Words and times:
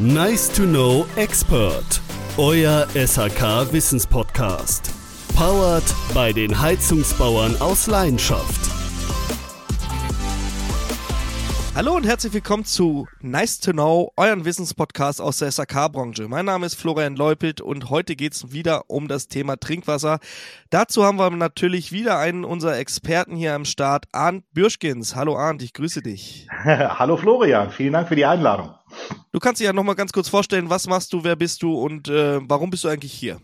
Nice 0.00 0.48
to 0.48 0.64
Know 0.64 1.06
Expert. 1.14 2.00
Euer 2.36 2.88
SHK 2.96 3.72
Wissenspodcast. 3.72 4.90
Powered 5.36 5.84
bei 6.12 6.32
den 6.32 6.60
Heizungsbauern 6.60 7.60
aus 7.60 7.86
Leidenschaft. 7.86 8.73
Hallo 11.76 11.96
und 11.96 12.06
herzlich 12.06 12.32
willkommen 12.32 12.64
zu 12.64 13.08
Nice 13.20 13.58
to 13.58 13.72
Know, 13.72 14.12
euren 14.16 14.44
Wissenspodcast 14.44 15.20
aus 15.20 15.38
der 15.38 15.50
SAK-Branche. 15.50 16.28
Mein 16.28 16.44
Name 16.44 16.66
ist 16.66 16.76
Florian 16.76 17.16
Leupelt 17.16 17.60
und 17.60 17.90
heute 17.90 18.14
geht 18.14 18.32
es 18.32 18.52
wieder 18.52 18.88
um 18.88 19.08
das 19.08 19.26
Thema 19.26 19.56
Trinkwasser. 19.56 20.20
Dazu 20.70 21.02
haben 21.02 21.18
wir 21.18 21.28
natürlich 21.30 21.90
wieder 21.90 22.16
einen 22.18 22.44
unserer 22.44 22.78
Experten 22.78 23.34
hier 23.34 23.54
am 23.54 23.64
Start, 23.64 24.04
Arndt 24.12 24.44
Bürschkins. 24.52 25.16
Hallo 25.16 25.36
Arndt, 25.36 25.62
ich 25.62 25.72
grüße 25.72 26.00
dich. 26.00 26.46
Hallo 26.64 27.16
Florian, 27.16 27.72
vielen 27.72 27.94
Dank 27.94 28.06
für 28.06 28.16
die 28.16 28.24
Einladung. 28.24 28.70
Du 29.32 29.40
kannst 29.40 29.60
dich 29.60 29.66
ja 29.66 29.72
nochmal 29.72 29.96
ganz 29.96 30.12
kurz 30.12 30.28
vorstellen, 30.28 30.70
was 30.70 30.86
machst 30.86 31.12
du, 31.12 31.24
wer 31.24 31.34
bist 31.34 31.60
du 31.64 31.74
und 31.74 32.08
äh, 32.08 32.38
warum 32.48 32.70
bist 32.70 32.84
du 32.84 32.88
eigentlich 32.88 33.12
hier? 33.12 33.40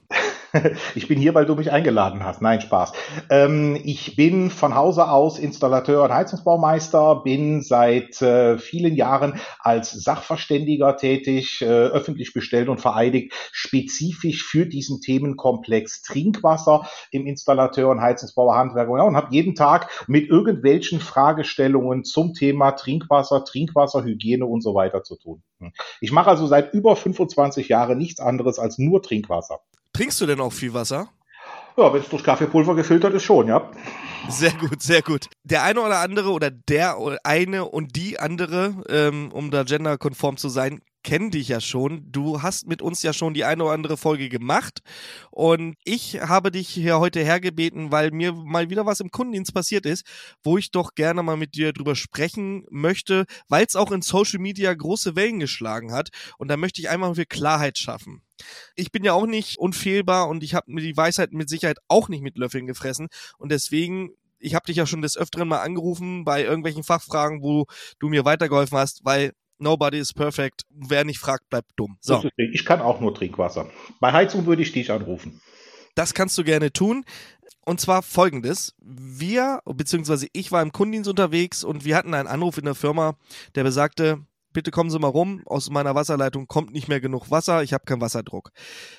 Ich 0.94 1.08
bin 1.08 1.18
hier, 1.18 1.34
weil 1.34 1.46
du 1.46 1.54
mich 1.54 1.70
eingeladen 1.70 2.24
hast. 2.24 2.42
Nein, 2.42 2.60
Spaß. 2.60 2.92
Ähm, 3.30 3.78
ich 3.82 4.16
bin 4.16 4.50
von 4.50 4.74
Hause 4.74 5.08
aus 5.08 5.38
Installateur 5.38 6.04
und 6.04 6.12
Heizungsbaumeister, 6.12 7.22
bin 7.22 7.62
seit 7.62 8.20
äh, 8.22 8.58
vielen 8.58 8.94
Jahren 8.94 9.40
als 9.58 9.92
Sachverständiger 9.92 10.96
tätig, 10.96 11.62
äh, 11.62 11.66
öffentlich 11.66 12.32
bestellt 12.32 12.68
und 12.68 12.80
vereidigt, 12.80 13.32
spezifisch 13.52 14.44
für 14.44 14.66
diesen 14.66 15.00
Themenkomplex 15.00 16.02
Trinkwasser 16.02 16.88
im 17.10 17.26
Installateur 17.26 17.88
und 17.88 18.00
Heizungsbauer 18.00 18.56
Handwerk 18.56 18.88
ja, 18.88 19.04
und 19.04 19.16
habe 19.16 19.34
jeden 19.34 19.54
Tag 19.54 19.88
mit 20.08 20.28
irgendwelchen 20.28 21.00
Fragestellungen 21.00 22.04
zum 22.04 22.34
Thema 22.34 22.72
Trinkwasser, 22.72 23.44
Trinkwasserhygiene 23.44 24.44
und 24.44 24.62
so 24.62 24.74
weiter 24.74 25.02
zu 25.02 25.16
tun. 25.16 25.42
Ich 26.00 26.10
mache 26.10 26.30
also 26.30 26.46
seit 26.46 26.72
über 26.72 26.96
25 26.96 27.68
Jahren 27.68 27.98
nichts 27.98 28.20
anderes 28.20 28.58
als 28.58 28.78
nur 28.78 29.02
Trinkwasser. 29.02 29.60
Trinkst 30.00 30.18
du 30.18 30.24
denn 30.24 30.40
auch 30.40 30.54
viel 30.54 30.72
Wasser? 30.72 31.10
Ja, 31.76 31.92
wenn 31.92 32.00
es 32.00 32.08
durch 32.08 32.24
Kaffeepulver 32.24 32.74
gefiltert 32.74 33.12
ist, 33.12 33.22
schon, 33.22 33.48
ja. 33.48 33.70
Sehr 34.30 34.52
gut, 34.52 34.80
sehr 34.80 35.02
gut. 35.02 35.26
Der 35.44 35.62
eine 35.62 35.82
oder 35.82 35.98
andere 35.98 36.30
oder 36.30 36.50
der 36.50 36.96
eine 37.22 37.66
und 37.66 37.96
die 37.96 38.18
andere, 38.18 38.82
ähm, 38.88 39.30
um 39.30 39.50
da 39.50 39.62
genderkonform 39.62 40.38
zu 40.38 40.48
sein, 40.48 40.80
kennen 41.02 41.30
dich 41.30 41.48
ja 41.48 41.60
schon. 41.60 42.10
Du 42.10 42.42
hast 42.42 42.66
mit 42.66 42.82
uns 42.82 43.02
ja 43.02 43.12
schon 43.12 43.34
die 43.34 43.44
eine 43.44 43.64
oder 43.64 43.72
andere 43.72 43.96
Folge 43.96 44.28
gemacht. 44.28 44.80
Und 45.30 45.76
ich 45.84 46.20
habe 46.20 46.50
dich 46.50 46.68
hier 46.68 46.98
heute 46.98 47.22
hergebeten, 47.24 47.92
weil 47.92 48.10
mir 48.10 48.32
mal 48.32 48.70
wieder 48.70 48.86
was 48.86 49.00
im 49.00 49.10
Kundendienst 49.10 49.54
passiert 49.54 49.86
ist, 49.86 50.04
wo 50.42 50.58
ich 50.58 50.70
doch 50.70 50.94
gerne 50.94 51.22
mal 51.22 51.36
mit 51.36 51.54
dir 51.54 51.72
drüber 51.72 51.96
sprechen 51.96 52.64
möchte, 52.70 53.24
weil 53.48 53.64
es 53.66 53.76
auch 53.76 53.92
in 53.92 54.02
Social 54.02 54.40
Media 54.40 54.72
große 54.72 55.16
Wellen 55.16 55.40
geschlagen 55.40 55.92
hat. 55.92 56.10
Und 56.38 56.48
da 56.48 56.56
möchte 56.56 56.80
ich 56.80 56.88
einmal 56.88 57.14
für 57.14 57.26
Klarheit 57.26 57.78
schaffen. 57.78 58.22
Ich 58.74 58.90
bin 58.90 59.04
ja 59.04 59.12
auch 59.12 59.26
nicht 59.26 59.58
unfehlbar 59.58 60.28
und 60.28 60.42
ich 60.42 60.54
habe 60.54 60.72
mir 60.72 60.80
die 60.80 60.96
Weisheit 60.96 61.32
mit 61.32 61.48
Sicherheit 61.48 61.78
auch 61.88 62.08
nicht 62.08 62.22
mit 62.22 62.38
Löffeln 62.38 62.66
gefressen. 62.66 63.08
Und 63.38 63.52
deswegen 63.52 64.10
ich 64.40 64.54
habe 64.54 64.66
dich 64.66 64.76
ja 64.76 64.86
schon 64.86 65.02
des 65.02 65.16
Öfteren 65.16 65.48
mal 65.48 65.60
angerufen 65.60 66.24
bei 66.24 66.42
irgendwelchen 66.42 66.82
Fachfragen, 66.82 67.42
wo 67.42 67.66
du 67.98 68.08
mir 68.08 68.24
weitergeholfen 68.24 68.78
hast, 68.78 69.04
weil 69.04 69.32
nobody 69.60 69.98
is 69.98 70.12
perfect. 70.12 70.62
Wer 70.70 71.04
nicht 71.04 71.18
fragt, 71.18 71.48
bleibt 71.50 71.72
dumm. 71.76 71.96
So. 72.00 72.22
Ich 72.36 72.64
kann 72.64 72.80
auch 72.80 73.00
nur 73.00 73.14
Trinkwasser. 73.14 73.70
Bei 74.00 74.12
Heizung 74.12 74.46
würde 74.46 74.62
ich 74.62 74.72
dich 74.72 74.90
anrufen. 74.90 75.40
Das 75.94 76.14
kannst 76.14 76.38
du 76.38 76.44
gerne 76.44 76.72
tun. 76.72 77.04
Und 77.64 77.80
zwar 77.80 78.02
folgendes. 78.02 78.74
Wir, 78.80 79.60
beziehungsweise 79.64 80.26
ich 80.32 80.50
war 80.50 80.62
im 80.62 80.72
Kundendienst 80.72 81.10
unterwegs 81.10 81.62
und 81.62 81.84
wir 81.84 81.96
hatten 81.96 82.14
einen 82.14 82.28
Anruf 82.28 82.58
in 82.58 82.64
der 82.64 82.74
Firma, 82.74 83.16
der 83.54 83.64
besagte, 83.64 84.24
bitte 84.52 84.70
kommen 84.70 84.90
Sie 84.90 84.98
mal 84.98 85.08
rum, 85.08 85.42
aus 85.46 85.70
meiner 85.70 85.94
Wasserleitung 85.94 86.46
kommt 86.46 86.72
nicht 86.72 86.88
mehr 86.88 87.00
genug 87.00 87.30
Wasser, 87.30 87.62
ich 87.62 87.72
habe 87.72 87.84
keinen 87.84 88.00
Wasserdruck. 88.00 88.50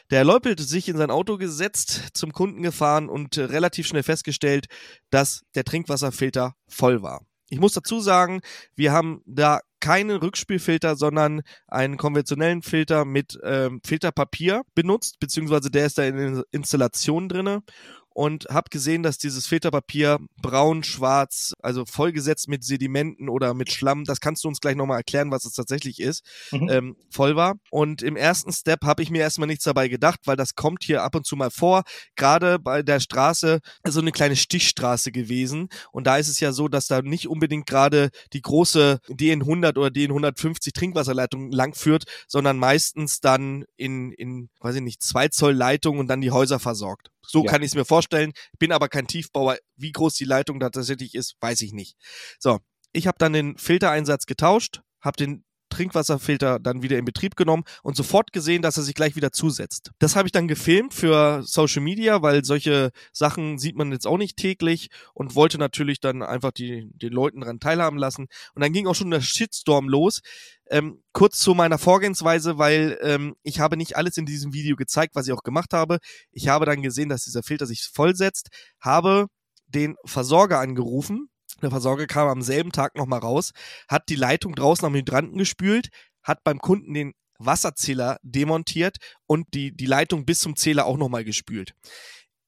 Der 0.09 0.19
Herr 0.19 0.25
Leupelt 0.25 0.59
sich 0.59 0.87
in 0.89 0.97
sein 0.97 1.11
Auto 1.11 1.37
gesetzt, 1.37 2.09
zum 2.13 2.31
Kunden 2.31 2.61
gefahren 2.61 3.09
und 3.09 3.37
relativ 3.37 3.87
schnell 3.87 4.03
festgestellt, 4.03 4.67
dass 5.09 5.43
der 5.55 5.63
Trinkwasserfilter 5.63 6.55
voll 6.67 7.01
war. 7.01 7.25
Ich 7.49 7.59
muss 7.59 7.73
dazu 7.73 7.99
sagen, 7.99 8.41
wir 8.75 8.93
haben 8.93 9.21
da 9.25 9.59
keinen 9.81 10.15
Rückspülfilter, 10.15 10.95
sondern 10.95 11.41
einen 11.67 11.97
konventionellen 11.97 12.61
Filter 12.61 13.03
mit 13.03 13.37
ähm, 13.43 13.81
Filterpapier 13.85 14.61
benutzt, 14.75 15.19
beziehungsweise 15.19 15.69
der 15.69 15.87
ist 15.87 15.97
da 15.97 16.03
in 16.03 16.15
der 16.35 16.43
Installation 16.51 17.27
drinne 17.27 17.63
und 18.13 18.45
habe 18.49 18.69
gesehen, 18.69 19.03
dass 19.03 19.17
dieses 19.17 19.47
Filterpapier 19.47 20.19
braun, 20.41 20.83
schwarz, 20.83 21.53
also 21.61 21.85
vollgesetzt 21.85 22.47
mit 22.47 22.63
Sedimenten 22.63 23.29
oder 23.29 23.53
mit 23.53 23.71
Schlamm, 23.71 24.03
das 24.05 24.19
kannst 24.19 24.43
du 24.43 24.47
uns 24.47 24.59
gleich 24.59 24.75
nochmal 24.75 24.97
erklären, 24.97 25.31
was 25.31 25.45
es 25.45 25.53
tatsächlich 25.53 25.99
ist, 25.99 26.23
mhm. 26.51 26.69
ähm, 26.69 26.95
voll 27.09 27.35
war. 27.35 27.55
Und 27.69 28.01
im 28.01 28.15
ersten 28.15 28.51
Step 28.51 28.83
habe 28.83 29.03
ich 29.03 29.09
mir 29.09 29.21
erstmal 29.21 29.47
nichts 29.47 29.63
dabei 29.63 29.87
gedacht, 29.87 30.19
weil 30.25 30.35
das 30.35 30.55
kommt 30.55 30.83
hier 30.83 31.03
ab 31.03 31.15
und 31.15 31.25
zu 31.25 31.35
mal 31.35 31.51
vor. 31.51 31.83
Gerade 32.15 32.59
bei 32.59 32.83
der 32.83 32.99
Straße 32.99 33.59
so 33.87 34.01
eine 34.01 34.11
kleine 34.11 34.35
Stichstraße 34.35 35.11
gewesen. 35.11 35.69
Und 35.91 36.07
da 36.07 36.17
ist 36.17 36.27
es 36.27 36.39
ja 36.39 36.51
so, 36.51 36.67
dass 36.67 36.87
da 36.87 37.01
nicht 37.01 37.27
unbedingt 37.27 37.65
gerade 37.65 38.09
die 38.33 38.41
große 38.41 38.99
DN100 39.09 39.77
oder 39.77 39.87
DN150 39.87 40.73
Trinkwasserleitung 40.73 41.51
langführt, 41.51 42.03
sondern 42.27 42.57
meistens 42.57 43.19
dann 43.19 43.65
in, 43.77 44.11
in, 44.11 44.49
weiß 44.59 44.75
ich 44.75 44.81
nicht, 44.81 45.01
zwei 45.01 45.27
Zoll 45.27 45.53
Leitung 45.53 45.99
und 45.99 46.07
dann 46.07 46.21
die 46.21 46.31
Häuser 46.31 46.59
versorgt. 46.59 47.11
So 47.25 47.43
ja. 47.45 47.51
kann 47.51 47.61
ich 47.61 47.69
es 47.69 47.75
mir 47.75 47.85
vorstellen. 47.85 48.33
Bin 48.59 48.71
aber 48.71 48.89
kein 48.89 49.07
Tiefbauer. 49.07 49.57
Wie 49.75 49.91
groß 49.91 50.15
die 50.15 50.25
Leitung 50.25 50.59
da 50.59 50.69
tatsächlich 50.69 51.15
ist, 51.15 51.35
weiß 51.39 51.61
ich 51.61 51.73
nicht. 51.73 51.95
So, 52.39 52.59
ich 52.93 53.07
habe 53.07 53.17
dann 53.19 53.33
den 53.33 53.57
Filtereinsatz 53.57 54.25
getauscht, 54.25 54.81
habe 55.01 55.17
den 55.17 55.43
Trinkwasserfilter 55.71 56.59
dann 56.59 56.83
wieder 56.83 56.99
in 56.99 57.05
Betrieb 57.05 57.35
genommen 57.35 57.63
und 57.81 57.95
sofort 57.95 58.31
gesehen, 58.31 58.61
dass 58.61 58.77
er 58.77 58.83
sich 58.83 58.93
gleich 58.93 59.15
wieder 59.15 59.31
zusetzt. 59.31 59.91
Das 59.97 60.15
habe 60.15 60.27
ich 60.27 60.31
dann 60.31 60.47
gefilmt 60.47 60.93
für 60.93 61.41
Social 61.43 61.81
Media, 61.81 62.21
weil 62.21 62.45
solche 62.45 62.91
Sachen 63.11 63.57
sieht 63.57 63.75
man 63.75 63.91
jetzt 63.91 64.05
auch 64.05 64.17
nicht 64.17 64.37
täglich 64.37 64.89
und 65.13 65.35
wollte 65.35 65.57
natürlich 65.57 65.99
dann 65.99 66.21
einfach 66.21 66.51
die, 66.51 66.89
den 66.93 67.13
Leuten 67.13 67.41
daran 67.41 67.59
teilhaben 67.59 67.97
lassen. 67.97 68.27
Und 68.53 68.61
dann 68.61 68.73
ging 68.73 68.85
auch 68.87 68.95
schon 68.95 69.09
der 69.09 69.21
Shitstorm 69.21 69.89
los. 69.89 70.21
Ähm, 70.69 71.01
kurz 71.11 71.39
zu 71.39 71.53
meiner 71.53 71.77
Vorgehensweise, 71.77 72.57
weil 72.57 72.97
ähm, 73.01 73.35
ich 73.43 73.59
habe 73.59 73.75
nicht 73.75 73.97
alles 73.97 74.17
in 74.17 74.25
diesem 74.25 74.53
Video 74.53 74.75
gezeigt, 74.75 75.15
was 75.15 75.27
ich 75.27 75.33
auch 75.33 75.43
gemacht 75.43 75.73
habe. 75.73 75.97
Ich 76.31 76.47
habe 76.47 76.65
dann 76.65 76.81
gesehen, 76.81 77.09
dass 77.09 77.25
dieser 77.25 77.43
Filter 77.43 77.65
sich 77.65 77.89
vollsetzt, 77.91 78.49
habe 78.79 79.27
den 79.67 79.95
Versorger 80.05 80.59
angerufen, 80.59 81.30
der 81.61 81.71
Versorger 81.71 82.07
kam 82.07 82.27
am 82.27 82.41
selben 82.41 82.71
Tag 82.71 82.95
nochmal 82.95 83.19
raus, 83.19 83.51
hat 83.87 84.03
die 84.09 84.15
Leitung 84.15 84.55
draußen 84.55 84.85
am 84.85 84.95
Hydranten 84.95 85.37
gespült, 85.37 85.89
hat 86.23 86.43
beim 86.43 86.59
Kunden 86.59 86.93
den 86.93 87.13
Wasserzähler 87.39 88.17
demontiert 88.21 88.97
und 89.27 89.47
die, 89.53 89.75
die 89.75 89.85
Leitung 89.85 90.25
bis 90.25 90.39
zum 90.39 90.55
Zähler 90.55 90.85
auch 90.85 90.97
nochmal 90.97 91.23
gespült. 91.23 91.73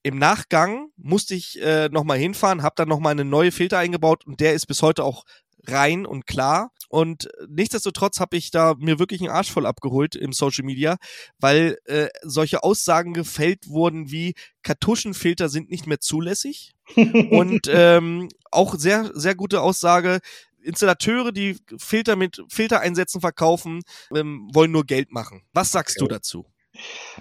Im 0.03 0.17
Nachgang 0.17 0.89
musste 0.97 1.33
ich 1.33 1.61
äh, 1.61 1.87
nochmal 1.89 2.17
hinfahren, 2.17 2.61
habe 2.61 2.75
dann 2.75 2.89
nochmal 2.89 3.11
eine 3.11 3.25
neue 3.25 3.51
Filter 3.51 3.79
eingebaut 3.79 4.25
und 4.25 4.41
der 4.41 4.53
ist 4.53 4.65
bis 4.67 4.81
heute 4.81 5.03
auch 5.03 5.23
rein 5.67 6.05
und 6.05 6.25
klar. 6.25 6.71
Und 6.89 7.29
nichtsdestotrotz 7.47 8.19
habe 8.19 8.37
ich 8.37 8.51
da 8.51 8.75
mir 8.77 8.99
wirklich 8.99 9.21
einen 9.21 9.31
Arsch 9.31 9.51
voll 9.51 9.65
abgeholt 9.65 10.15
im 10.15 10.31
Social 10.31 10.63
Media, 10.63 10.97
weil 11.39 11.77
äh, 11.85 12.09
solche 12.21 12.63
Aussagen 12.63 13.13
gefällt 13.13 13.67
wurden 13.67 14.11
wie 14.11 14.35
Kartuschenfilter 14.61 15.49
sind 15.49 15.69
nicht 15.71 15.87
mehr 15.87 15.99
zulässig. 15.99 16.73
und 16.95 17.67
ähm, 17.67 18.29
auch 18.51 18.75
sehr, 18.75 19.09
sehr 19.13 19.35
gute 19.35 19.61
Aussage, 19.61 20.19
Installateure, 20.61 21.31
die 21.31 21.57
Filter 21.77 22.15
mit 22.15 22.41
Filtereinsätzen 22.49 23.21
verkaufen, 23.21 23.81
ähm, 24.15 24.49
wollen 24.53 24.71
nur 24.71 24.85
Geld 24.85 25.11
machen. 25.11 25.41
Was 25.53 25.71
sagst 25.71 25.97
okay. 25.97 26.07
du 26.07 26.13
dazu? 26.13 26.45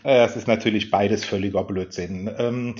Es 0.02 0.36
ist 0.36 0.48
natürlich 0.48 0.90
beides 0.90 1.24
völliger 1.24 1.64
Blödsinn. 1.64 2.30
Ähm, 2.38 2.74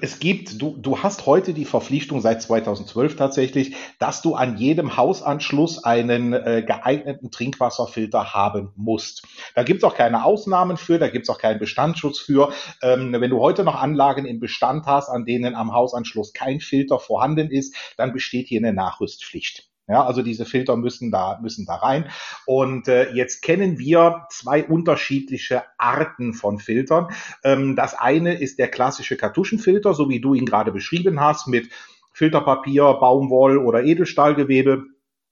es 0.00 0.20
gibt, 0.20 0.62
du, 0.62 0.76
du 0.76 1.02
hast 1.02 1.26
heute 1.26 1.52
die 1.52 1.64
Verpflichtung 1.64 2.20
seit 2.20 2.40
2012 2.40 3.16
tatsächlich, 3.16 3.74
dass 3.98 4.22
du 4.22 4.34
an 4.34 4.56
jedem 4.56 4.96
Hausanschluss 4.96 5.82
einen 5.82 6.32
äh, 6.32 6.62
geeigneten 6.64 7.32
Trinkwasserfilter 7.32 8.34
haben 8.34 8.72
musst. 8.76 9.26
Da 9.56 9.64
gibt's 9.64 9.82
auch 9.82 9.96
keine 9.96 10.24
Ausnahmen 10.24 10.76
für, 10.76 10.98
da 10.98 11.08
gibt's 11.08 11.28
auch 11.28 11.38
keinen 11.38 11.58
Bestandsschutz 11.58 12.20
für. 12.20 12.52
Ähm, 12.82 13.12
wenn 13.12 13.30
du 13.30 13.40
heute 13.40 13.64
noch 13.64 13.74
Anlagen 13.74 14.26
im 14.26 14.38
Bestand 14.38 14.86
hast, 14.86 15.08
an 15.08 15.24
denen 15.24 15.56
am 15.56 15.72
Hausanschluss 15.72 16.32
kein 16.32 16.60
Filter 16.60 17.00
vorhanden 17.00 17.50
ist, 17.50 17.74
dann 17.96 18.12
besteht 18.12 18.46
hier 18.46 18.60
eine 18.60 18.72
Nachrüstpflicht. 18.72 19.73
Ja, 19.86 20.04
also 20.06 20.22
diese 20.22 20.46
Filter 20.46 20.76
müssen 20.76 21.10
da, 21.10 21.38
müssen 21.42 21.66
da 21.66 21.74
rein. 21.74 22.10
Und 22.46 22.88
äh, 22.88 23.12
jetzt 23.12 23.42
kennen 23.42 23.78
wir 23.78 24.26
zwei 24.30 24.64
unterschiedliche 24.64 25.64
Arten 25.76 26.32
von 26.32 26.58
Filtern. 26.58 27.08
Ähm, 27.42 27.76
das 27.76 27.94
eine 27.94 28.40
ist 28.40 28.58
der 28.58 28.68
klassische 28.68 29.16
Kartuschenfilter, 29.16 29.92
so 29.92 30.08
wie 30.08 30.20
du 30.20 30.32
ihn 30.32 30.46
gerade 30.46 30.72
beschrieben 30.72 31.20
hast, 31.20 31.48
mit 31.48 31.68
Filterpapier, 32.12 32.94
Baumwoll 32.94 33.58
oder 33.58 33.84
Edelstahlgewebe. 33.84 34.84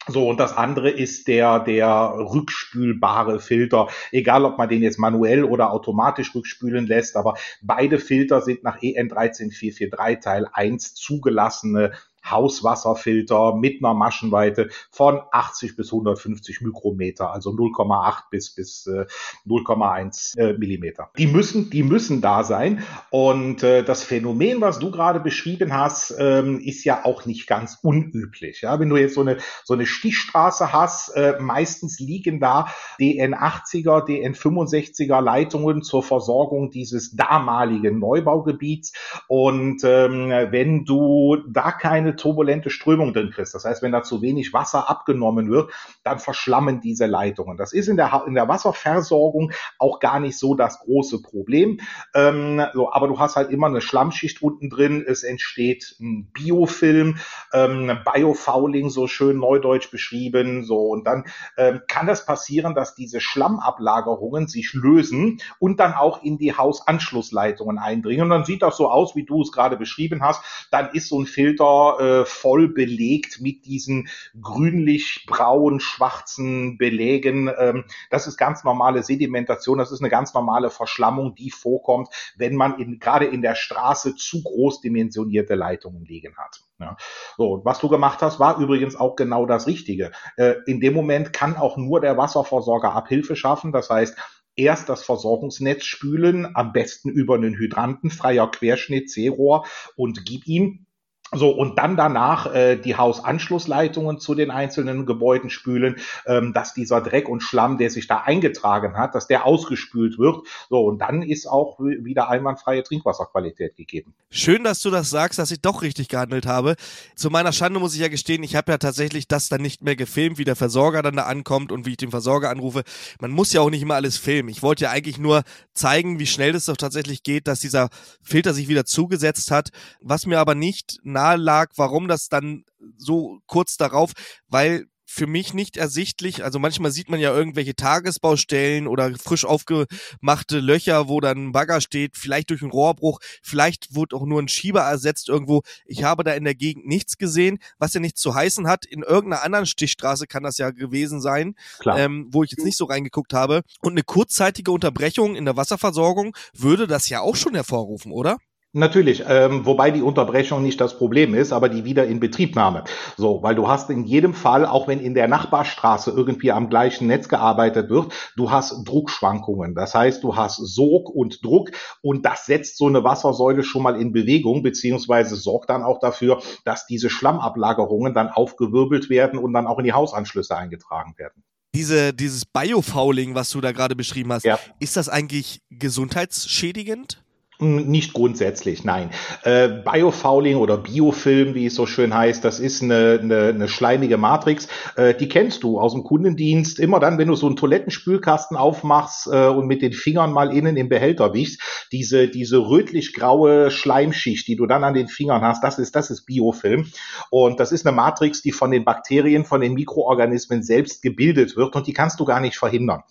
So, 0.09 0.29
und 0.29 0.41
das 0.41 0.55
andere 0.57 0.91
ist 0.91 1.29
der, 1.29 1.61
der 1.61 2.13
rückspülbare 2.19 3.39
Filter. 3.39 3.87
Egal, 4.11 4.45
ob 4.45 4.59
man 4.59 4.69
den 4.69 4.83
jetzt 4.83 4.99
manuell 4.99 5.45
oder 5.45 5.73
automatisch 5.73 6.35
rückspülen 6.35 6.89
lässt, 6.89 7.17
aber 7.17 7.35
beide 7.63 8.01
Filter 8.01 8.41
sind 8.43 8.65
nach 8.65 8.83
EN 8.83 9.09
13443 9.09 10.21
Teil 10.21 10.47
1 10.53 10.95
zugelassene 10.95 11.93
Hauswasserfilter 12.25 13.57
mit 13.57 13.85
einer 13.85 13.95
Maschenweite 13.95 14.69
von 14.91 15.21
80 15.31 15.77
bis 15.77 15.93
150 15.93 16.61
Mikrometer, 16.61 17.33
also 17.33 17.51
0,8 17.51 18.25
bis 18.31 18.55
bis 18.55 18.87
äh, 18.87 19.07
0,1 19.47 20.39
äh, 20.39 20.53
Millimeter. 20.55 21.11
Die 21.19 21.27
müssen, 21.27 21.71
die 21.71 21.83
müssen 21.83 22.21
da 22.21 22.45
sein. 22.45 22.83
Und 23.11 23.63
äh, 23.63 23.83
das 23.83 24.05
Phänomen, 24.05 24.61
was 24.61 24.79
du 24.79 24.91
gerade 24.91 25.21
beschrieben 25.21 25.73
hast, 25.73 26.15
ähm, 26.19 26.61
ist 26.61 26.85
ja 26.85 27.05
auch 27.05 27.27
nicht 27.27 27.47
ganz 27.47 27.79
unüblich. 27.83 28.63
Ja, 28.63 28.79
wenn 28.79 28.89
du 28.89 28.97
jetzt 28.97 29.15
so 29.15 29.21
eine 29.23 29.39
so 29.65 29.75
eine 29.75 29.87
Stichstraße 29.87 30.73
hast, 30.73 31.11
äh, 31.17 31.37
meistens 31.41 31.99
liegen 32.01 32.41
da 32.41 32.69
DN80er, 33.01 34.07
DN65er 34.07 35.21
Leitungen 35.21 35.83
zur 35.83 36.03
Versorgung 36.03 36.71
dieses 36.71 37.17
damaligen 37.17 37.99
Neubaugebiets. 37.99 38.93
Und 39.29 39.83
ähm, 39.85 40.31
wenn 40.51 40.85
du 40.85 41.39
da 41.49 41.73
keine 41.73 42.12
turbulente 42.17 42.70
Strömung 42.70 43.12
drin 43.12 43.31
kriegst, 43.31 43.55
das 43.55 43.64
heißt, 43.64 43.82
wenn 43.82 43.93
da 43.93 44.03
zu 44.03 44.23
wenig 44.23 44.53
Wasser 44.53 44.88
abgenommen 44.88 45.50
wird, 45.50 45.70
dann 46.05 46.19
verschlammen 46.19 46.81
diese 46.81 47.06
Leitungen. 47.06 47.56
Das 47.56 47.73
ist 47.73 47.88
in 47.88 47.97
der, 47.97 48.25
in 48.26 48.35
der 48.35 48.49
Wasserversorgung 48.49 49.53
auch 49.79 50.00
gar 50.00 50.20
nicht 50.20 50.38
so 50.38 50.55
das 50.55 50.81
große 50.81 51.23
Problem. 51.23 51.81
Ähm, 52.14 52.62
so, 52.75 52.93
aber 52.93 53.09
du 53.09 53.19
hast 53.19 53.37
halt 53.37 53.50
immer 53.50 53.67
eine 53.67 53.81
Schlammschicht 53.81 54.43
unten 54.43 54.70
drin. 54.70 55.05
Es 55.06 55.23
entsteht 55.23 55.97
ein 56.00 56.31
Biofilm, 56.32 57.19
ähm, 57.53 57.99
Biofouling, 58.12 58.91
so 58.91 59.06
schön 59.06 59.38
neudeutsch 59.38 59.91
beschrieben. 59.91 60.65
So, 60.65 60.88
und 60.88 61.06
dann 61.06 61.25
ähm, 61.56 61.81
kann 61.87 62.06
das 62.06 62.26
passieren, 62.26 62.75
dass 62.75 62.94
diese 62.94 63.20
Schlammablagerungen 63.20 64.49
sich 64.49 64.73
lösen 64.73 65.41
und 65.58 65.81
dann 65.81 65.94
auch 65.94 66.23
in 66.23 66.38
die 66.38 66.56
Hausanschlussleitungen 66.56 67.79
eindringen. 67.79 68.25
Und 68.25 68.31
dann 68.31 68.44
sieht 68.44 68.62
das 68.62 68.76
so 68.76 68.91
aus, 68.91 69.17
wie 69.17 69.25
du 69.25 69.43
es 69.43 69.53
gerade 69.53 69.76
beschrieben 69.76 70.23
hast. 70.23 70.43
Dann 70.70 70.91
ist 70.93 71.08
so 71.08 71.20
ein 71.20 71.26
Filter 71.26 71.97
äh, 72.03 72.25
voll 72.25 72.69
belegt 72.69 73.41
mit 73.41 73.65
diesen 73.65 74.09
grünlich-braun, 74.41 75.79
schwarzen 75.79 76.77
Belägen. 76.79 77.51
Ähm, 77.57 77.85
das 78.11 78.27
ist 78.27 78.37
ganz 78.37 78.65
normale 78.65 79.03
Sedimentation. 79.03 79.79
Das 79.79 79.93
ist 79.93 80.01
eine 80.01 80.11
ganz 80.11 80.35
normale 80.35 80.71
Verschlammung, 80.71 81.35
die 81.35 81.51
vorkommt, 81.51 82.09
wenn 82.37 82.57
man 82.57 82.79
in, 82.81 82.99
gerade 82.99 83.27
in 83.27 83.43
der 83.43 83.55
Straße 83.55 84.17
zu 84.17 84.43
groß 84.43 84.81
dimensionierte 84.81 85.55
Leitungen 85.55 86.05
liegen 86.05 86.37
hat. 86.37 86.61
Ja. 86.81 86.97
So, 87.37 87.61
was 87.65 87.79
du 87.79 87.89
gemacht 87.89 88.21
hast, 88.23 88.41
war 88.41 88.59
übrigens 88.59 88.97
auch 88.97 89.15
genau 89.15 89.47
das 89.47 89.67
Richtige. 89.67 90.11
Äh, 90.37 90.55
in 90.67 90.81
dem 90.81 90.95
Moment 90.95 91.33
kann 91.33 91.57
auch 91.57 91.77
nur 91.77 92.01
der 92.01 92.17
Wasserversorger 92.17 92.93
Abhilfe 92.93 93.37
schaffen. 93.37 93.71
Das 93.71 93.91
heißt, 93.91 94.17
erst 94.57 94.89
das 94.89 95.05
Versorgungsnetz 95.05 95.85
spülen, 95.85 96.55
am 96.55 96.73
besten 96.73 97.11
über 97.11 97.37
einen 97.37 97.57
Hydranten, 97.57 98.11
freier 98.11 98.51
Querschnitt, 98.51 99.11
C-Rohr 99.11 99.67
und 99.97 100.25
gib 100.25 100.47
ihm 100.47 100.87
so, 101.34 101.50
und 101.50 101.79
dann 101.79 101.96
danach 101.96 102.52
äh, 102.52 102.76
die 102.76 102.96
Hausanschlussleitungen 102.96 104.20
zu 104.20 104.34
den 104.34 104.50
einzelnen 104.50 105.06
Gebäuden 105.06 105.49
spülen, 105.49 105.96
ähm, 106.26 106.52
dass 106.52 106.75
dieser 106.75 107.00
Dreck 107.00 107.26
und 107.26 107.43
Schlamm, 107.43 107.79
der 107.79 107.88
sich 107.88 108.06
da 108.06 108.19
eingetragen 108.19 108.99
hat, 108.99 109.14
dass 109.14 109.29
der 109.29 109.46
ausgespült 109.46 110.19
wird. 110.19 110.46
So, 110.69 110.84
und 110.84 110.99
dann 110.99 111.23
ist 111.23 111.46
auch 111.46 111.79
wieder 111.81 112.29
einwandfreie 112.29 112.82
Trinkwasserqualität 112.82 113.76
gegeben. 113.76 114.12
Schön, 114.31 114.62
dass 114.62 114.81
du 114.81 114.90
das 114.90 115.08
sagst, 115.08 115.38
dass 115.38 115.50
ich 115.50 115.62
doch 115.62 115.81
richtig 115.81 116.08
gehandelt 116.08 116.44
habe. 116.44 116.76
Zu 117.17 117.31
meiner 117.31 117.52
Schande 117.52 117.81
muss 117.81 117.94
ich 117.94 118.00
ja 118.00 118.08
gestehen, 118.08 118.43
ich 118.43 118.55
habe 118.55 118.73
ja 118.73 118.76
tatsächlich 118.76 119.26
das 119.26 119.49
dann 119.49 119.62
nicht 119.62 119.82
mehr 119.82 119.96
gefilmt, 119.96 120.37
wie 120.37 120.44
der 120.44 120.56
Versorger 120.56 121.00
dann 121.00 121.17
da 121.17 121.23
ankommt 121.23 121.73
und 121.73 121.87
wie 121.87 121.93
ich 121.93 121.96
den 121.96 122.11
Versorger 122.11 122.50
anrufe. 122.50 122.82
Man 123.20 123.31
muss 123.31 123.55
ja 123.55 123.62
auch 123.62 123.70
nicht 123.70 123.82
immer 123.82 123.94
alles 123.94 124.19
filmen. 124.19 124.50
Ich 124.50 124.62
wollte 124.62 124.84
ja 124.84 124.90
eigentlich 124.90 125.19
nur 125.19 125.44
zeigen, 125.73 126.19
wie 126.19 126.26
schnell 126.26 126.52
das 126.52 126.67
doch 126.67 126.76
tatsächlich 126.76 127.23
geht, 127.23 127.49
dass 127.49 127.61
dieser 127.61 127.88
Filter 128.23 128.52
sich 128.52 128.69
wieder 128.69 128.84
zugesetzt 128.84 129.50
hat. 129.50 129.70
Was 130.02 130.26
mir 130.26 130.38
aber 130.38 130.55
nicht 130.55 130.99
nach 131.02 131.22
nahe 131.23 131.37
lag, 131.37 131.71
warum 131.77 132.09
das 132.09 132.29
dann 132.29 132.65
so 132.97 133.41
kurz 133.47 133.77
darauf, 133.77 134.13
weil 134.49 134.87
für 135.05 135.27
mich 135.27 135.53
nicht 135.53 135.77
ersichtlich. 135.77 136.43
Also 136.43 136.59
manchmal 136.59 136.91
sieht 136.91 137.11
man 137.11 137.21
ja 137.21 137.35
irgendwelche 137.35 137.77
Tagesbaustellen 137.77 138.87
oder 138.87 139.13
frisch 139.23 139.45
aufgemachte 139.45 140.61
Löcher, 140.61 141.07
wo 141.07 141.21
dann 141.21 141.49
ein 141.49 141.53
Bagger 141.53 141.83
steht, 141.83 142.17
vielleicht 142.17 142.49
durch 142.49 142.63
einen 142.63 142.71
Rohrbruch, 142.71 143.21
vielleicht 143.43 143.95
wurde 143.95 144.17
auch 144.17 144.25
nur 144.25 144.41
ein 144.41 144.49
Schieber 144.49 144.81
ersetzt 144.81 145.29
irgendwo. 145.29 145.63
Ich 145.85 146.03
habe 146.03 146.25
da 146.25 146.33
in 146.33 146.45
der 146.45 146.55
Gegend 146.55 146.87
nichts 146.87 147.19
gesehen, 147.19 147.59
was 147.79 147.93
ja 147.93 148.01
nichts 148.01 148.23
zu 148.23 148.35
heißen 148.35 148.67
hat. 148.67 148.87
In 148.87 149.03
irgendeiner 149.03 149.43
anderen 149.43 149.67
Stichstraße 149.67 150.27
kann 150.27 150.45
das 150.45 150.57
ja 150.57 150.71
gewesen 150.71 151.21
sein, 151.21 151.57
ähm, 151.95 152.29
wo 152.31 152.43
ich 152.43 152.53
jetzt 152.53 152.65
nicht 152.65 152.79
so 152.79 152.87
reingeguckt 152.87 153.35
habe. 153.35 153.63
Und 153.83 153.93
eine 153.93 154.05
kurzzeitige 154.05 154.73
Unterbrechung 154.73 155.37
in 155.37 155.45
der 155.45 155.59
Wasserversorgung 155.59 156.35
würde 156.55 156.87
das 156.87 157.11
ja 157.11 157.21
auch 157.21 157.37
schon 157.37 157.55
hervorrufen, 157.55 158.13
oder? 158.13 158.39
Natürlich, 158.75 159.23
ähm, 159.29 159.67
wobei 159.67 159.91
die 159.91 160.01
Unterbrechung 160.01 160.63
nicht 160.63 160.81
das 160.81 160.97
Problem 160.97 161.35
ist, 161.35 161.53
aber 161.53 161.69
die 161.69 161.85
Wiederinbetriebnahme. 161.85 162.85
So, 163.19 163.43
weil 163.43 163.55
du 163.55 163.69
hast 163.69 163.91
in 163.91 164.05
jedem 164.05 164.33
Fall, 164.33 164.65
auch 164.65 164.89
wenn 164.89 164.99
in 164.99 165.13
der 165.13 165.29
Nachbarstraße 165.29 166.11
irgendwie 166.11 166.53
am 166.53 166.71
gleichen 166.71 167.07
Netz 167.07 167.29
gearbeitet 167.29 167.91
wird, 167.91 168.15
du 168.35 168.51
hast 168.51 168.89
Druckschwankungen. 168.89 169.75
Das 169.75 169.95
heißt, 169.95 170.25
du 170.25 170.37
hast 170.37 170.57
Sog 170.57 171.11
und 171.11 171.45
Druck 171.45 171.73
und 172.01 172.25
das 172.25 172.47
setzt 172.47 172.79
so 172.79 172.87
eine 172.87 173.05
Wassersäule 173.05 173.63
schon 173.63 173.83
mal 173.83 174.01
in 174.01 174.13
Bewegung, 174.13 174.63
beziehungsweise 174.63 175.37
sorgt 175.37 175.69
dann 175.69 175.83
auch 175.83 176.01
dafür, 176.01 176.41
dass 176.65 176.87
diese 176.87 177.11
Schlammablagerungen 177.11 178.15
dann 178.15 178.31
aufgewirbelt 178.31 179.11
werden 179.11 179.39
und 179.39 179.53
dann 179.53 179.67
auch 179.67 179.81
in 179.81 179.85
die 179.85 179.93
Hausanschlüsse 179.93 180.57
eingetragen 180.57 181.15
werden 181.19 181.45
diese, 181.75 182.13
dieses 182.13 182.45
Biofouling, 182.45 183.35
was 183.35 183.49
du 183.49 183.63
da 183.63 183.73
gerade 183.73 183.97
beschrieben 183.97 184.31
hast, 184.31 184.45
ja. 184.45 184.59
ist 184.79 184.97
das 184.99 185.09
eigentlich 185.09 185.63
gesundheitsschädigend? 185.71 187.23
Nicht 187.61 188.13
grundsätzlich, 188.13 188.83
nein. 188.83 189.11
Äh, 189.45 189.69
Biofouling 189.69 190.57
oder 190.57 190.79
Biofilm, 190.79 191.55
wie 191.55 191.67
es 191.67 191.77
so 191.77 191.87
schön 191.87 192.13
heißt, 192.13 192.45
das 192.45 192.59
ist 192.59 192.83
eine, 192.83 193.21
eine, 193.23 193.49
eine 193.49 193.69
schleimige 193.69 194.17
Matrix. 194.17 194.67
Äh, 194.97 195.15
die 195.15 195.29
kennst 195.29 195.63
du 195.63 195.79
aus 195.79 195.93
dem 195.93 196.03
Kundendienst. 196.03 196.81
Immer 196.81 196.99
dann, 196.99 197.19
wenn 197.19 197.29
du 197.29 197.37
so 197.37 197.47
einen 197.47 197.55
Toilettenspülkasten 197.55 198.57
aufmachst 198.57 199.29
äh, 199.31 199.47
und 199.47 199.69
mit 199.69 199.81
den 199.81 199.93
Fingern 199.93 200.33
mal 200.33 200.53
innen 200.53 200.77
im 200.77 200.89
Behälter 200.89 201.35
wischst, 201.35 201.61
diese, 201.93 202.27
diese 202.27 202.59
rötlich-graue 202.59 203.71
Schleimschicht, 203.71 204.49
die 204.49 204.57
du 204.57 204.67
dann 204.67 204.83
an 204.83 204.95
den 204.95 205.07
Fingern 205.07 205.43
hast, 205.43 205.63
das 205.63 205.79
ist, 205.79 205.95
das 205.95 206.11
ist 206.11 206.27
Biofilm. 206.27 206.91
Und 207.31 207.61
das 207.61 207.71
ist 207.71 207.87
eine 207.87 207.95
Matrix, 207.95 208.43
die 208.43 208.51
von 208.51 208.73
den 208.73 208.85
Bakterien, 208.85 209.45
von 209.45 209.61
den 209.61 209.75
Mikroorganismen 209.75 210.65
selbst 210.65 211.01
gebildet 211.01 211.57
wird 211.57 211.77
und 211.77 211.87
die 211.87 211.93
kannst 211.93 212.19
du 212.19 212.25
gar 212.25 212.41
nicht 212.41 212.57
verhindern. 212.57 213.03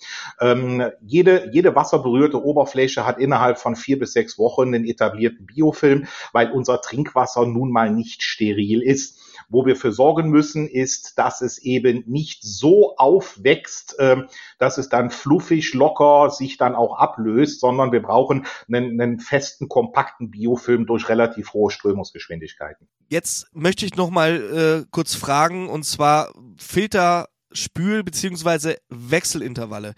Ähm, 0.41 0.83
jede, 0.99 1.49
jede 1.53 1.73
wasserberührte 1.73 2.43
Oberfläche 2.43 3.05
hat 3.05 3.17
innerhalb 3.17 3.57
von 3.57 3.77
vier 3.77 3.97
bis 3.97 4.11
sechs 4.11 4.30
Wochen 4.37 4.73
einen 4.73 4.85
etablierten 4.85 5.45
Biofilm, 5.45 6.07
weil 6.33 6.51
unser 6.51 6.81
Trinkwasser 6.81 7.45
nun 7.45 7.71
mal 7.71 7.91
nicht 7.91 8.23
steril 8.23 8.81
ist. 8.81 9.19
Wo 9.49 9.65
wir 9.65 9.75
für 9.75 9.91
sorgen 9.91 10.29
müssen, 10.29 10.67
ist, 10.67 11.17
dass 11.17 11.41
es 11.41 11.57
eben 11.57 12.03
nicht 12.07 12.41
so 12.43 12.95
aufwächst, 12.95 13.99
äh, 13.99 14.17
dass 14.59 14.77
es 14.77 14.87
dann 14.87 15.09
fluffig, 15.09 15.73
locker 15.73 16.29
sich 16.29 16.57
dann 16.57 16.75
auch 16.75 16.97
ablöst, 16.97 17.59
sondern 17.59 17.91
wir 17.91 18.01
brauchen 18.01 18.45
einen, 18.71 19.01
einen 19.01 19.19
festen, 19.19 19.67
kompakten 19.67 20.31
Biofilm 20.31 20.85
durch 20.85 21.09
relativ 21.09 21.53
hohe 21.53 21.71
Strömungsgeschwindigkeiten. 21.71 22.87
Jetzt 23.09 23.47
möchte 23.53 23.85
ich 23.85 23.95
noch 23.95 24.09
mal 24.09 24.83
äh, 24.83 24.87
kurz 24.89 25.15
fragen, 25.15 25.69
und 25.69 25.83
zwar 25.83 26.33
Filter, 26.57 27.27
Spül- 27.53 28.03
bzw. 28.03 28.75
Wechselintervalle. 28.89 29.95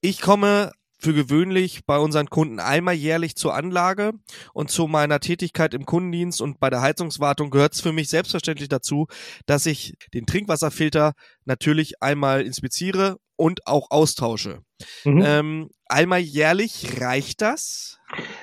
Ich 0.00 0.20
komme 0.20 0.72
für 1.00 1.14
gewöhnlich 1.14 1.84
bei 1.86 1.98
unseren 1.98 2.28
Kunden 2.28 2.60
einmal 2.60 2.94
jährlich 2.94 3.36
zur 3.36 3.54
Anlage 3.54 4.12
und 4.52 4.70
zu 4.70 4.86
meiner 4.86 5.20
Tätigkeit 5.20 5.74
im 5.74 5.86
Kundendienst 5.86 6.40
und 6.40 6.60
bei 6.60 6.70
der 6.70 6.82
Heizungswartung 6.82 7.50
gehört 7.50 7.74
es 7.74 7.80
für 7.80 7.92
mich 7.92 8.08
selbstverständlich 8.08 8.68
dazu, 8.68 9.06
dass 9.46 9.66
ich 9.66 9.94
den 10.14 10.26
Trinkwasserfilter 10.26 11.14
natürlich 11.44 12.02
einmal 12.02 12.42
inspiziere 12.42 13.18
und 13.36 13.66
auch 13.66 13.90
austausche. 13.90 14.60
Mhm. 15.04 15.22
Ähm, 15.24 15.70
einmal 15.86 16.20
jährlich 16.20 17.00
reicht 17.00 17.40
das? 17.40 17.98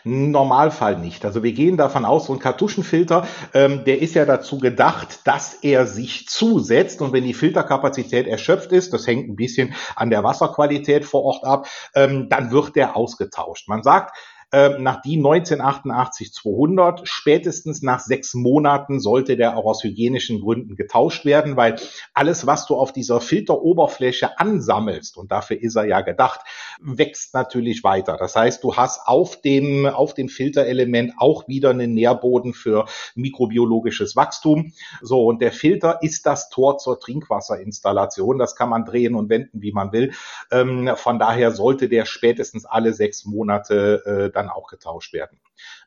Normalfall 0.08 0.98
nicht. 0.98 1.26
Also 1.26 1.44
wir 1.44 1.52
gehen 1.54 1.78
davon 1.78 2.06
aus, 2.06 2.28
so 2.28 2.34
ein 2.34 2.40
Kartuschenfilter, 2.40 3.28
ähm, 3.54 3.84
der 3.86 4.02
ist 4.02 4.16
ja 4.16 4.26
dazu 4.26 4.58
gedacht, 4.58 5.22
dass 5.26 5.54
er 5.54 5.86
sich 5.86 6.28
zusetzt 6.28 7.02
und 7.02 7.14
wenn 7.14 7.24
die 7.24 7.34
Filterkapazität 7.34 8.28
erschöpft 8.28 8.72
ist, 8.72 8.94
das 8.94 9.06
hängt 9.08 9.30
ein 9.30 9.36
bisschen 9.36 9.74
an 9.96 10.10
der 10.10 10.24
Wasserqualität 10.24 11.06
vor 11.06 11.24
Ort 11.24 11.44
ab, 11.44 11.68
ähm, 11.96 12.30
dann 12.30 12.52
wird 12.52 12.76
der 12.76 12.96
ausgetauscht. 12.96 13.68
Man 13.68 13.84
sagt, 13.84 14.16
äh, 14.52 14.80
nach 14.80 15.02
die 15.02 15.18
1988 15.18 16.32
200. 16.34 17.02
Spätestens 17.04 17.82
nach 17.82 18.00
sechs 18.00 18.34
Monaten 18.34 19.00
sollte 19.00 19.36
der 19.36 19.58
auch 19.58 19.66
aus 19.66 19.84
hygienischen 19.84 20.40
Gründen 20.40 20.76
getauscht 20.76 21.26
werden, 21.26 21.58
weil 21.58 21.76
alles, 22.14 22.48
was 22.48 22.66
du 22.66 22.76
auf 22.76 22.94
dieser 22.94 23.20
Filteroberfläche 23.20 24.40
ansammelst, 24.40 25.18
und 25.18 25.32
dafür 25.32 25.62
ist 25.62 25.76
er 25.76 25.86
ja 25.86 26.02
gedacht, 26.02 26.42
wächst 26.80 27.34
natürlich 27.34 27.84
weiter. 27.84 28.16
Das 28.18 28.36
heißt, 28.36 28.64
du 28.64 28.76
hast 28.76 29.02
auf 29.06 29.42
dem, 29.42 29.86
auf 29.86 30.14
dem 30.14 30.30
Filterelement 30.30 31.14
auch 31.18 31.48
wieder 31.48 31.72
einen 31.72 31.94
Nährboden 31.94 32.54
für 32.54 32.86
mikrobiologisches 33.16 34.16
Wachstum. 34.16 34.72
So, 35.02 35.26
und 35.26 35.42
der 35.42 35.52
Filter 35.52 36.00
ist 36.02 36.26
das 36.26 36.50
Tor 36.50 36.78
zur 36.78 37.00
Trinkwasserinstallation. 37.00 38.38
Das 38.38 38.56
kann 38.56 38.70
man 38.70 38.86
drehen 38.86 39.16
und 39.16 39.30
wenden, 39.30 39.62
wie 39.62 39.74
man 39.74 39.92
will. 39.92 40.14
Ähm, 40.52 40.92
von 40.96 41.20
daher 41.20 41.52
sollte 41.52 41.90
der 41.90 42.06
spätestens 42.06 42.66
alle 42.66 42.94
sechs 42.94 43.26
Monate 43.26 44.04
äh, 44.06 44.37
dann 44.38 44.50
auch 44.50 44.68
getauscht 44.68 45.14
werden. 45.14 45.40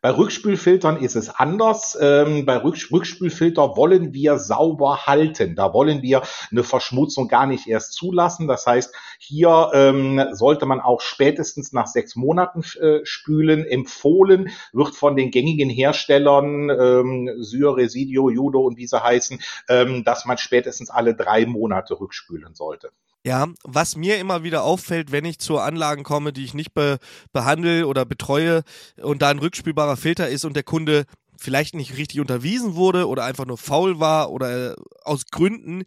Bei 0.02 0.11
Rückspülfiltern 0.11 0.97
ist 0.97 1.14
es 1.14 1.30
anders. 1.30 1.97
Ähm, 2.00 2.45
bei 2.45 2.57
Rückspülfilter 2.57 3.76
wollen 3.76 4.12
wir 4.12 4.38
sauber 4.38 5.07
halten. 5.07 5.54
Da 5.54 5.73
wollen 5.73 6.02
wir 6.02 6.23
eine 6.50 6.64
Verschmutzung 6.64 7.28
gar 7.28 7.47
nicht 7.47 7.66
erst 7.66 7.92
zulassen. 7.92 8.49
Das 8.49 8.66
heißt, 8.66 8.95
hier 9.19 9.71
ähm, 9.73 10.23
sollte 10.33 10.66
man 10.66 10.80
auch 10.80 11.00
spätestens 11.00 11.73
nach 11.73 11.87
sechs 11.87 12.16
Monaten 12.16 12.62
äh, 12.80 13.04
spülen. 13.04 13.64
Empfohlen 13.64 14.50
wird 14.73 14.95
von 14.97 15.16
den 15.16 15.30
gängigen 15.30 15.71
Herstellern 15.71 16.71
ähm, 16.71 17.30
Syr, 17.38 17.76
Residio, 17.76 18.30
Judo 18.30 18.61
und 18.61 18.76
wie 18.76 18.87
sie 18.87 19.02
heißen, 19.02 19.40
ähm, 19.69 20.04
dass 20.04 20.25
man 20.25 20.38
spätestens 20.38 20.90
alle 20.90 21.14
drei 21.14 21.47
Monate 21.47 22.00
rückspülen 22.00 22.54
sollte. 22.54 22.90
Ja, 23.24 23.48
was 23.64 23.96
mir 23.96 24.18
immer 24.18 24.44
wieder 24.44 24.62
auffällt, 24.62 25.12
wenn 25.12 25.26
ich 25.26 25.38
zu 25.38 25.58
Anlagen 25.58 26.04
komme, 26.04 26.32
die 26.32 26.44
ich 26.44 26.54
nicht 26.54 26.72
be 26.72 26.98
behandle 27.32 27.86
oder 27.86 28.06
betreue 28.06 28.62
und 28.96 29.20
da 29.20 29.28
ein 29.28 29.38
rückspielbarer 29.38 29.98
Filter 29.98 30.28
ist 30.28 30.46
und 30.46 30.56
der 30.56 30.62
Kunde 30.62 31.04
vielleicht 31.36 31.74
nicht 31.74 31.96
richtig 31.96 32.20
unterwiesen 32.20 32.74
wurde 32.74 33.08
oder 33.08 33.24
einfach 33.24 33.46
nur 33.46 33.58
faul 33.58 33.98
war 33.98 34.30
oder 34.30 34.76
aus 35.04 35.26
Gründen 35.30 35.84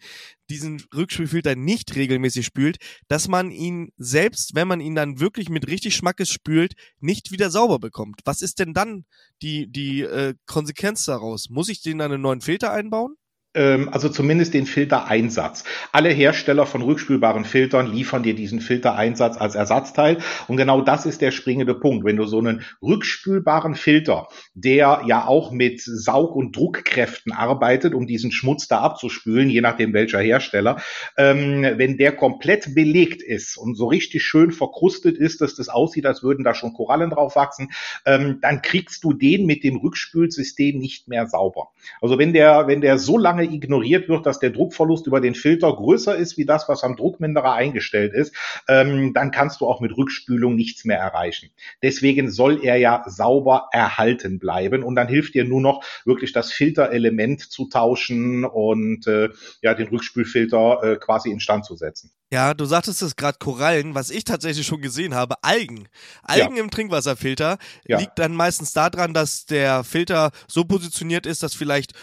diesen 0.49 0.83
Rückspülfilter 0.93 1.55
nicht 1.55 1.95
regelmäßig 1.95 2.45
spült, 2.45 2.77
dass 3.07 3.27
man 3.27 3.51
ihn 3.51 3.91
selbst, 3.97 4.55
wenn 4.55 4.67
man 4.67 4.81
ihn 4.81 4.95
dann 4.95 5.19
wirklich 5.19 5.49
mit 5.49 5.67
richtig 5.67 5.95
Schmackes 5.95 6.29
spült, 6.29 6.73
nicht 6.99 7.31
wieder 7.31 7.49
sauber 7.49 7.79
bekommt. 7.79 8.21
Was 8.25 8.41
ist 8.41 8.59
denn 8.59 8.73
dann 8.73 9.05
die, 9.41 9.71
die 9.71 10.01
äh, 10.01 10.35
Konsequenz 10.45 11.05
daraus? 11.05 11.49
Muss 11.49 11.69
ich 11.69 11.81
den 11.81 11.99
dann 11.99 12.11
einen 12.11 12.21
neuen 12.21 12.41
Filter 12.41 12.71
einbauen? 12.71 13.15
Ähm, 13.55 13.89
also 13.89 14.09
zumindest 14.09 14.53
den 14.53 14.65
Filtereinsatz. 14.65 15.63
Alle 15.91 16.09
Hersteller 16.09 16.65
von 16.65 16.81
rückspülbaren 16.81 17.45
Filtern 17.45 17.91
liefern 17.91 18.23
dir 18.23 18.33
diesen 18.33 18.61
Filtereinsatz 18.61 19.37
als 19.37 19.55
Ersatzteil. 19.55 20.17
Und 20.47 20.57
genau 20.57 20.81
das 20.81 21.05
ist 21.05 21.21
der 21.21 21.31
springende 21.31 21.75
Punkt. 21.75 22.03
Wenn 22.05 22.17
du 22.17 22.25
so 22.25 22.39
einen 22.39 22.63
rückspülbaren 22.81 23.75
Filter, 23.75 24.27
der 24.55 25.03
ja 25.05 25.27
auch 25.27 25.51
mit 25.51 25.81
Saug- 25.81 26.35
und 26.35 26.55
Druckkräften 26.55 27.31
arbeitet, 27.31 27.93
um 27.93 28.07
diesen 28.07 28.31
Schmutz 28.31 28.67
da 28.67 28.79
abzuspülen, 28.79 29.49
je 29.49 29.61
nachdem 29.61 29.93
welcher 29.93 30.19
Hersteller, 30.19 30.81
ähm, 31.17 31.63
wenn 31.77 31.97
der 31.97 32.13
komplett 32.13 32.73
belegt 32.73 33.21
ist 33.21 33.57
und 33.57 33.75
so 33.75 33.85
richtig 33.87 34.23
schön 34.23 34.51
verkrustet 34.51 35.17
ist, 35.17 35.41
dass 35.41 35.55
das 35.55 35.69
aussieht, 35.69 36.05
als 36.05 36.23
würden 36.23 36.43
da 36.43 36.55
schon 36.55 36.73
Korallen 36.73 37.11
drauf 37.11 37.35
wachsen, 37.35 37.69
ähm, 38.05 38.39
dann 38.41 38.61
kriegst 38.61 39.03
du 39.03 39.13
den 39.13 39.45
mit 39.45 39.63
dem 39.63 39.77
Rückspülsystem 39.77 40.79
nicht 40.79 41.07
mehr 41.07 41.27
sauber. 41.27 41.67
Also 42.01 42.17
wenn 42.17 42.33
der, 42.33 42.67
wenn 42.67 42.81
der 42.81 42.97
so 42.97 43.17
lange 43.17 43.42
lange 43.43 43.53
ignoriert 43.53 44.09
wird, 44.09 44.25
dass 44.25 44.39
der 44.39 44.49
Druckverlust 44.49 45.07
über 45.07 45.21
den 45.21 45.35
Filter 45.35 45.73
größer 45.73 46.15
ist 46.15 46.37
wie 46.37 46.45
das, 46.45 46.67
was 46.69 46.83
am 46.83 46.95
Druckminderer 46.95 47.53
eingestellt 47.53 48.13
ist, 48.13 48.35
ähm, 48.67 49.13
dann 49.13 49.31
kannst 49.31 49.61
du 49.61 49.67
auch 49.67 49.81
mit 49.81 49.95
Rückspülung 49.95 50.55
nichts 50.55 50.85
mehr 50.85 50.97
erreichen. 50.97 51.49
Deswegen 51.81 52.31
soll 52.31 52.63
er 52.63 52.77
ja 52.77 53.03
sauber 53.07 53.67
erhalten 53.71 54.39
bleiben 54.39 54.83
und 54.83 54.95
dann 54.95 55.07
hilft 55.07 55.35
dir 55.35 55.45
nur 55.45 55.61
noch 55.61 55.83
wirklich 56.05 56.33
das 56.33 56.51
Filterelement 56.51 57.41
zu 57.41 57.67
tauschen 57.67 58.45
und 58.45 59.07
äh, 59.07 59.29
ja 59.61 59.73
den 59.73 59.87
Rückspülfilter 59.87 60.83
äh, 60.83 60.95
quasi 60.97 61.29
instand 61.29 61.65
zu 61.65 61.75
setzen. 61.75 62.11
Ja, 62.31 62.55
du 62.55 62.65
sagtest 62.65 63.03
es 63.03 63.15
gerade 63.15 63.37
Korallen, 63.37 63.93
was 63.93 64.09
ich 64.09 64.23
tatsächlich 64.23 64.65
schon 64.65 64.81
gesehen 64.81 65.13
habe, 65.13 65.35
Algen. 65.43 65.87
Algen 66.23 66.55
ja. 66.55 66.63
im 66.63 66.71
Trinkwasserfilter 66.71 67.59
ja. 67.85 67.99
liegt 67.99 68.17
dann 68.17 68.33
meistens 68.33 68.73
daran, 68.73 69.13
dass 69.13 69.45
der 69.45 69.83
Filter 69.83 70.31
so 70.47 70.63
positioniert 70.63 71.27
ist, 71.27 71.43
dass 71.43 71.53
vielleicht 71.53 71.93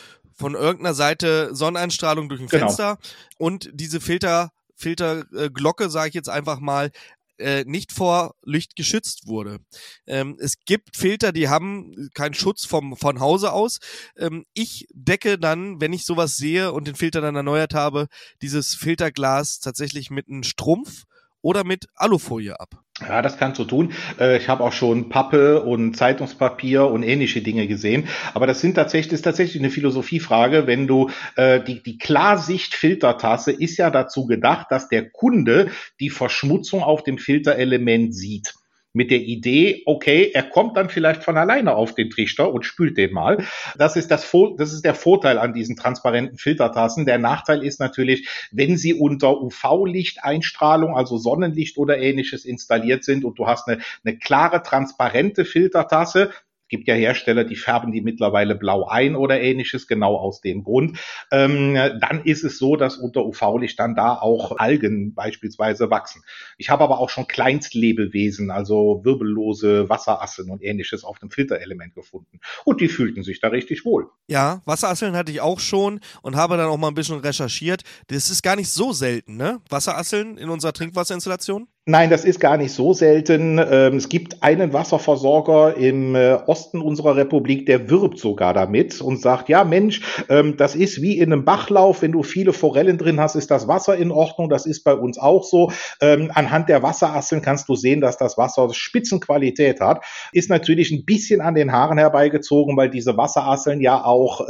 von 0.40 0.54
irgendeiner 0.54 0.94
Seite 0.94 1.54
Sonneneinstrahlung 1.54 2.28
durch 2.28 2.40
ein 2.40 2.48
genau. 2.48 2.66
Fenster 2.66 2.98
und 3.38 3.70
diese 3.74 4.00
Filter, 4.00 4.52
Filterglocke, 4.74 5.84
äh, 5.84 5.90
sage 5.90 6.08
ich 6.08 6.14
jetzt 6.14 6.30
einfach 6.30 6.60
mal, 6.60 6.90
äh, 7.38 7.64
nicht 7.66 7.92
vor 7.92 8.34
Licht 8.42 8.74
geschützt 8.74 9.26
wurde. 9.26 9.58
Ähm, 10.06 10.36
es 10.40 10.56
gibt 10.64 10.96
Filter, 10.96 11.32
die 11.32 11.48
haben 11.48 12.10
keinen 12.14 12.34
Schutz 12.34 12.64
vom, 12.64 12.96
von 12.96 13.20
Hause 13.20 13.52
aus. 13.52 13.78
Ähm, 14.16 14.44
ich 14.54 14.86
decke 14.92 15.38
dann, 15.38 15.80
wenn 15.80 15.92
ich 15.92 16.04
sowas 16.04 16.36
sehe 16.36 16.72
und 16.72 16.86
den 16.86 16.96
Filter 16.96 17.20
dann 17.20 17.36
erneuert 17.36 17.74
habe, 17.74 18.08
dieses 18.42 18.74
Filterglas 18.74 19.60
tatsächlich 19.60 20.10
mit 20.10 20.28
einem 20.28 20.42
Strumpf 20.42 21.04
oder 21.42 21.64
mit 21.64 21.86
Alufolie 21.94 22.58
ab. 22.58 22.82
Ja, 23.08 23.22
das 23.22 23.38
kannst 23.38 23.58
du 23.58 23.64
tun. 23.64 23.92
Äh, 24.18 24.36
ich 24.36 24.48
habe 24.48 24.62
auch 24.62 24.72
schon 24.72 25.08
Pappe 25.08 25.62
und 25.62 25.96
Zeitungspapier 25.96 26.86
und 26.86 27.02
ähnliche 27.02 27.40
Dinge 27.40 27.66
gesehen. 27.66 28.08
Aber 28.34 28.46
das 28.46 28.60
sind 28.60 28.74
tatsächlich, 28.74 29.14
ist 29.14 29.22
tatsächlich 29.22 29.62
eine 29.62 29.70
Philosophiefrage. 29.70 30.66
Wenn 30.66 30.86
du 30.86 31.10
äh, 31.36 31.60
die, 31.62 31.82
die 31.82 31.96
Klarsicht-Filtertasse 31.96 33.52
ist 33.52 33.78
ja 33.78 33.90
dazu 33.90 34.26
gedacht, 34.26 34.66
dass 34.70 34.88
der 34.88 35.08
Kunde 35.08 35.70
die 35.98 36.10
Verschmutzung 36.10 36.82
auf 36.82 37.02
dem 37.02 37.16
Filterelement 37.16 38.14
sieht 38.14 38.54
mit 38.92 39.10
der 39.10 39.20
Idee, 39.20 39.82
okay, 39.86 40.30
er 40.34 40.42
kommt 40.42 40.76
dann 40.76 40.88
vielleicht 40.88 41.22
von 41.22 41.36
alleine 41.36 41.74
auf 41.74 41.94
den 41.94 42.10
Trichter 42.10 42.52
und 42.52 42.64
spült 42.64 42.96
den 42.96 43.12
mal. 43.12 43.44
Das 43.78 43.96
ist 43.96 44.10
das, 44.10 44.30
das 44.56 44.72
ist 44.72 44.84
der 44.84 44.94
Vorteil 44.94 45.38
an 45.38 45.52
diesen 45.52 45.76
transparenten 45.76 46.38
Filtertassen. 46.38 47.06
Der 47.06 47.18
Nachteil 47.18 47.62
ist 47.62 47.78
natürlich, 47.78 48.28
wenn 48.50 48.76
sie 48.76 48.94
unter 48.94 49.40
UV-Lichteinstrahlung, 49.40 50.96
also 50.96 51.18
Sonnenlicht 51.18 51.78
oder 51.78 51.98
ähnliches 51.98 52.44
installiert 52.44 53.04
sind 53.04 53.24
und 53.24 53.38
du 53.38 53.46
hast 53.46 53.68
eine, 53.68 53.80
eine 54.04 54.18
klare, 54.18 54.62
transparente 54.62 55.44
Filtertasse, 55.44 56.30
gibt 56.70 56.88
ja 56.88 56.94
Hersteller, 56.94 57.44
die 57.44 57.56
färben 57.56 57.92
die 57.92 58.00
mittlerweile 58.00 58.54
blau 58.54 58.86
ein 58.86 59.16
oder 59.16 59.40
ähnliches, 59.40 59.86
genau 59.86 60.16
aus 60.16 60.40
dem 60.40 60.64
Grund. 60.64 60.98
Ähm, 61.30 61.74
dann 61.74 62.22
ist 62.24 62.44
es 62.44 62.58
so, 62.58 62.76
dass 62.76 62.96
unter 62.96 63.26
UV-Licht 63.26 63.78
dann 63.78 63.94
da 63.94 64.14
auch 64.14 64.56
Algen 64.58 65.14
beispielsweise 65.14 65.90
wachsen. 65.90 66.22
Ich 66.56 66.70
habe 66.70 66.84
aber 66.84 66.98
auch 66.98 67.10
schon 67.10 67.26
Kleinstlebewesen, 67.26 68.50
also 68.50 69.00
wirbellose 69.04 69.88
Wasserasseln 69.88 70.50
und 70.50 70.62
ähnliches 70.62 71.04
auf 71.04 71.18
dem 71.18 71.30
Filterelement 71.30 71.94
gefunden. 71.94 72.40
Und 72.64 72.80
die 72.80 72.88
fühlten 72.88 73.22
sich 73.22 73.40
da 73.40 73.48
richtig 73.48 73.84
wohl. 73.84 74.06
Ja, 74.28 74.62
Wasserasseln 74.64 75.16
hatte 75.16 75.32
ich 75.32 75.40
auch 75.40 75.60
schon 75.60 76.00
und 76.22 76.36
habe 76.36 76.56
dann 76.56 76.68
auch 76.68 76.78
mal 76.78 76.88
ein 76.88 76.94
bisschen 76.94 77.18
recherchiert. 77.18 77.82
Das 78.06 78.30
ist 78.30 78.42
gar 78.42 78.56
nicht 78.56 78.70
so 78.70 78.92
selten, 78.92 79.36
ne? 79.36 79.60
Wasserasseln 79.68 80.38
in 80.38 80.48
unserer 80.48 80.72
Trinkwasserinstallation? 80.72 81.66
Nein, 81.90 82.08
das 82.08 82.24
ist 82.24 82.38
gar 82.38 82.56
nicht 82.56 82.72
so 82.72 82.92
selten. 82.92 83.58
Ähm, 83.58 83.96
es 83.96 84.08
gibt 84.08 84.44
einen 84.44 84.72
Wasserversorger 84.72 85.76
im 85.76 86.14
äh, 86.14 86.34
Osten 86.46 86.80
unserer 86.80 87.16
Republik, 87.16 87.66
der 87.66 87.90
wirbt 87.90 88.20
sogar 88.20 88.54
damit 88.54 89.00
und 89.00 89.20
sagt, 89.20 89.48
ja 89.48 89.64
Mensch, 89.64 90.00
ähm, 90.28 90.56
das 90.56 90.76
ist 90.76 91.02
wie 91.02 91.18
in 91.18 91.32
einem 91.32 91.44
Bachlauf, 91.44 92.02
wenn 92.02 92.12
du 92.12 92.22
viele 92.22 92.52
Forellen 92.52 92.96
drin 92.96 93.18
hast, 93.18 93.34
ist 93.34 93.50
das 93.50 93.66
Wasser 93.66 93.96
in 93.96 94.12
Ordnung. 94.12 94.48
Das 94.48 94.66
ist 94.66 94.84
bei 94.84 94.94
uns 94.94 95.18
auch 95.18 95.42
so. 95.42 95.72
Ähm, 96.00 96.30
anhand 96.32 96.68
der 96.68 96.84
Wasserasseln 96.84 97.42
kannst 97.42 97.68
du 97.68 97.74
sehen, 97.74 98.00
dass 98.00 98.16
das 98.16 98.38
Wasser 98.38 98.72
Spitzenqualität 98.72 99.80
hat. 99.80 100.04
Ist 100.30 100.48
natürlich 100.48 100.92
ein 100.92 101.04
bisschen 101.04 101.40
an 101.40 101.56
den 101.56 101.72
Haaren 101.72 101.98
herbeigezogen, 101.98 102.76
weil 102.76 102.88
diese 102.88 103.16
Wasserasseln 103.16 103.80
ja 103.80 104.04
auch 104.04 104.46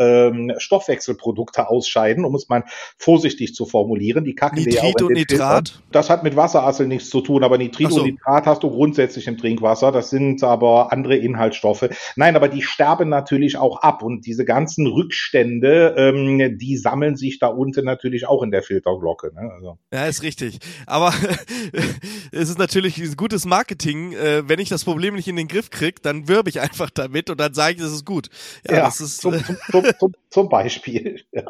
Stoffwechselprodukte 0.58 1.68
ausscheiden, 1.68 2.24
um 2.24 2.34
es 2.34 2.48
mal 2.48 2.64
vorsichtig 2.98 3.54
zu 3.54 3.64
formulieren. 3.64 4.24
Die 4.24 4.34
kacken 4.34 4.58
Nitrit 4.58 4.74
ja 4.74 4.82
auch 4.82 5.06
und 5.06 5.14
Nitrat. 5.14 5.80
Das 5.90 6.10
hat 6.10 6.22
mit 6.22 6.36
Wasserasseln 6.36 6.88
nichts 6.88 7.08
zu 7.08 7.20
tun, 7.20 7.29
aber 7.38 7.58
Nitrit 7.58 7.90
so. 7.90 8.00
und 8.00 8.06
Nitrat 8.06 8.46
hast 8.46 8.62
du 8.62 8.70
grundsätzlich 8.70 9.26
im 9.26 9.38
Trinkwasser. 9.38 9.92
Das 9.92 10.10
sind 10.10 10.42
aber 10.42 10.92
andere 10.92 11.16
Inhaltsstoffe. 11.16 11.88
Nein, 12.16 12.36
aber 12.36 12.48
die 12.48 12.62
sterben 12.62 13.08
natürlich 13.08 13.56
auch 13.56 13.82
ab 13.82 14.02
und 14.02 14.26
diese 14.26 14.44
ganzen 14.44 14.86
Rückstände, 14.86 15.94
ähm, 15.96 16.58
die 16.58 16.76
sammeln 16.76 17.16
sich 17.16 17.38
da 17.38 17.48
unten 17.48 17.84
natürlich 17.84 18.26
auch 18.26 18.42
in 18.42 18.50
der 18.50 18.62
Filterglocke. 18.62 19.32
Ne? 19.34 19.50
Also. 19.54 19.78
Ja, 19.92 20.06
ist 20.06 20.22
richtig. 20.22 20.58
Aber 20.86 21.12
es 22.32 22.48
ist 22.48 22.58
natürlich 22.58 23.16
gutes 23.16 23.44
Marketing. 23.44 24.12
Äh, 24.12 24.48
wenn 24.48 24.58
ich 24.58 24.68
das 24.68 24.84
Problem 24.84 25.14
nicht 25.14 25.28
in 25.28 25.36
den 25.36 25.48
Griff 25.48 25.70
kriege, 25.70 26.00
dann 26.02 26.28
wirbe 26.28 26.50
ich 26.50 26.60
einfach 26.60 26.90
damit 26.90 27.30
und 27.30 27.40
dann 27.40 27.54
sage 27.54 27.74
ich, 27.74 27.80
das 27.80 27.92
ist 27.92 28.06
gut. 28.06 28.28
Ja, 28.68 28.76
ja 28.76 28.84
das 28.84 29.00
ist 29.00 29.20
zum, 29.20 29.34
zum, 29.70 29.84
zum, 29.98 30.14
zum 30.28 30.48
Beispiel. 30.48 31.20
Ja. 31.32 31.42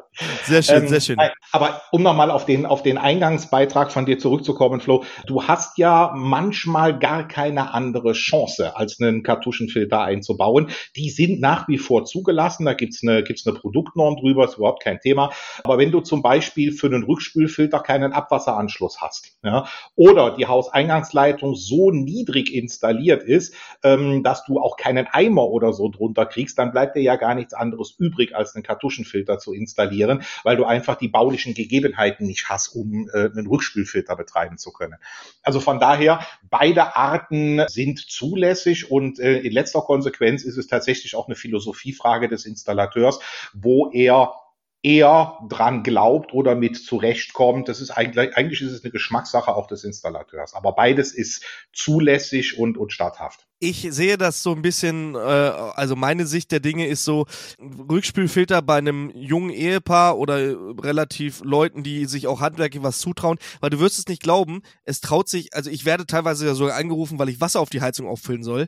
Sehr 0.44 0.62
schön, 0.62 0.82
ähm, 0.82 0.88
sehr 0.88 1.00
schön. 1.00 1.16
Aber 1.52 1.80
um 1.90 2.02
nochmal 2.02 2.30
auf 2.30 2.44
den, 2.44 2.66
auf 2.66 2.82
den 2.82 2.98
Eingangsbeitrag 2.98 3.92
von 3.92 4.04
dir 4.04 4.18
zurückzukommen, 4.18 4.80
Flo, 4.80 5.04
du 5.26 5.44
hast 5.44 5.59
hast 5.60 5.76
ja 5.76 6.14
manchmal 6.16 6.98
gar 6.98 7.28
keine 7.28 7.74
andere 7.74 8.14
Chance, 8.14 8.78
als 8.78 8.98
einen 8.98 9.22
Kartuschenfilter 9.22 10.00
einzubauen. 10.00 10.70
Die 10.96 11.10
sind 11.10 11.38
nach 11.38 11.68
wie 11.68 11.76
vor 11.76 12.06
zugelassen. 12.06 12.64
Da 12.64 12.72
gibt's 12.72 13.00
eine, 13.02 13.22
gibt's 13.22 13.46
eine 13.46 13.58
Produktnorm 13.58 14.16
drüber, 14.16 14.46
ist 14.46 14.56
überhaupt 14.56 14.82
kein 14.82 15.00
Thema. 15.00 15.32
Aber 15.62 15.76
wenn 15.76 15.90
du 15.90 16.00
zum 16.00 16.22
Beispiel 16.22 16.72
für 16.72 16.86
einen 16.86 17.02
Rückspülfilter 17.02 17.80
keinen 17.80 18.14
Abwasseranschluss 18.14 19.02
hast, 19.02 19.36
ja, 19.42 19.66
oder 19.96 20.34
die 20.34 20.46
Hauseingangsleitung 20.46 21.54
so 21.54 21.90
niedrig 21.90 22.54
installiert 22.54 23.22
ist, 23.22 23.54
ähm, 23.82 24.22
dass 24.22 24.44
du 24.44 24.60
auch 24.60 24.78
keinen 24.78 25.08
Eimer 25.08 25.44
oder 25.44 25.74
so 25.74 25.90
drunter 25.90 26.24
kriegst, 26.24 26.58
dann 26.58 26.72
bleibt 26.72 26.96
dir 26.96 27.02
ja 27.02 27.16
gar 27.16 27.34
nichts 27.34 27.52
anderes 27.52 27.96
übrig, 27.98 28.34
als 28.34 28.54
einen 28.54 28.62
Kartuschenfilter 28.62 29.38
zu 29.38 29.52
installieren, 29.52 30.22
weil 30.42 30.56
du 30.56 30.64
einfach 30.64 30.96
die 30.96 31.08
baulichen 31.08 31.52
Gegebenheiten 31.52 32.26
nicht 32.26 32.48
hast, 32.48 32.68
um 32.68 33.10
äh, 33.12 33.26
einen 33.26 33.46
Rückspülfilter 33.46 34.16
betreiben 34.16 34.56
zu 34.56 34.72
können. 34.72 34.96
Also 35.42 35.49
von 35.58 35.80
daher, 35.80 36.20
beide 36.50 36.94
Arten 36.94 37.62
sind 37.66 37.98
zulässig 37.98 38.90
und 38.90 39.18
äh, 39.18 39.38
in 39.38 39.52
letzter 39.52 39.80
Konsequenz 39.80 40.44
ist 40.44 40.56
es 40.56 40.68
tatsächlich 40.68 41.16
auch 41.16 41.26
eine 41.26 41.34
Philosophiefrage 41.34 42.28
des 42.28 42.46
Installateurs, 42.46 43.18
wo 43.52 43.90
er 43.90 44.34
eher 44.82 45.38
dran 45.48 45.82
glaubt 45.82 46.32
oder 46.32 46.54
mit 46.54 46.76
zurechtkommt. 46.76 47.68
Das 47.68 47.80
ist 47.80 47.90
eigentlich, 47.90 48.36
eigentlich 48.36 48.62
ist 48.62 48.72
es 48.72 48.82
eine 48.82 48.90
Geschmackssache 48.90 49.54
auch 49.54 49.66
des 49.66 49.84
Installateurs. 49.84 50.54
Aber 50.54 50.72
beides 50.72 51.12
ist 51.12 51.44
zulässig 51.72 52.58
und, 52.58 52.78
und 52.78 52.92
statthaft. 52.92 53.46
Ich 53.62 53.86
sehe 53.90 54.16
das 54.16 54.42
so 54.42 54.52
ein 54.52 54.62
bisschen, 54.62 55.14
äh, 55.14 55.18
also 55.18 55.94
meine 55.94 56.26
Sicht 56.26 56.50
der 56.50 56.60
Dinge 56.60 56.86
ist 56.86 57.04
so, 57.04 57.26
Rückspülfilter 57.60 58.62
bei 58.62 58.78
einem 58.78 59.10
jungen 59.14 59.50
Ehepaar 59.50 60.16
oder 60.16 60.38
relativ 60.82 61.42
Leuten, 61.44 61.82
die 61.82 62.06
sich 62.06 62.26
auch 62.26 62.40
handwerklich 62.40 62.82
was 62.82 63.00
zutrauen, 63.00 63.36
weil 63.60 63.68
du 63.68 63.78
wirst 63.78 63.98
es 63.98 64.08
nicht 64.08 64.22
glauben, 64.22 64.62
es 64.84 65.02
traut 65.02 65.28
sich, 65.28 65.52
also 65.52 65.68
ich 65.68 65.84
werde 65.84 66.06
teilweise 66.06 66.46
ja 66.46 66.54
sogar 66.54 66.76
angerufen, 66.76 67.18
weil 67.18 67.28
ich 67.28 67.42
Wasser 67.42 67.60
auf 67.60 67.68
die 67.68 67.82
Heizung 67.82 68.08
auffüllen 68.08 68.44
soll. 68.44 68.66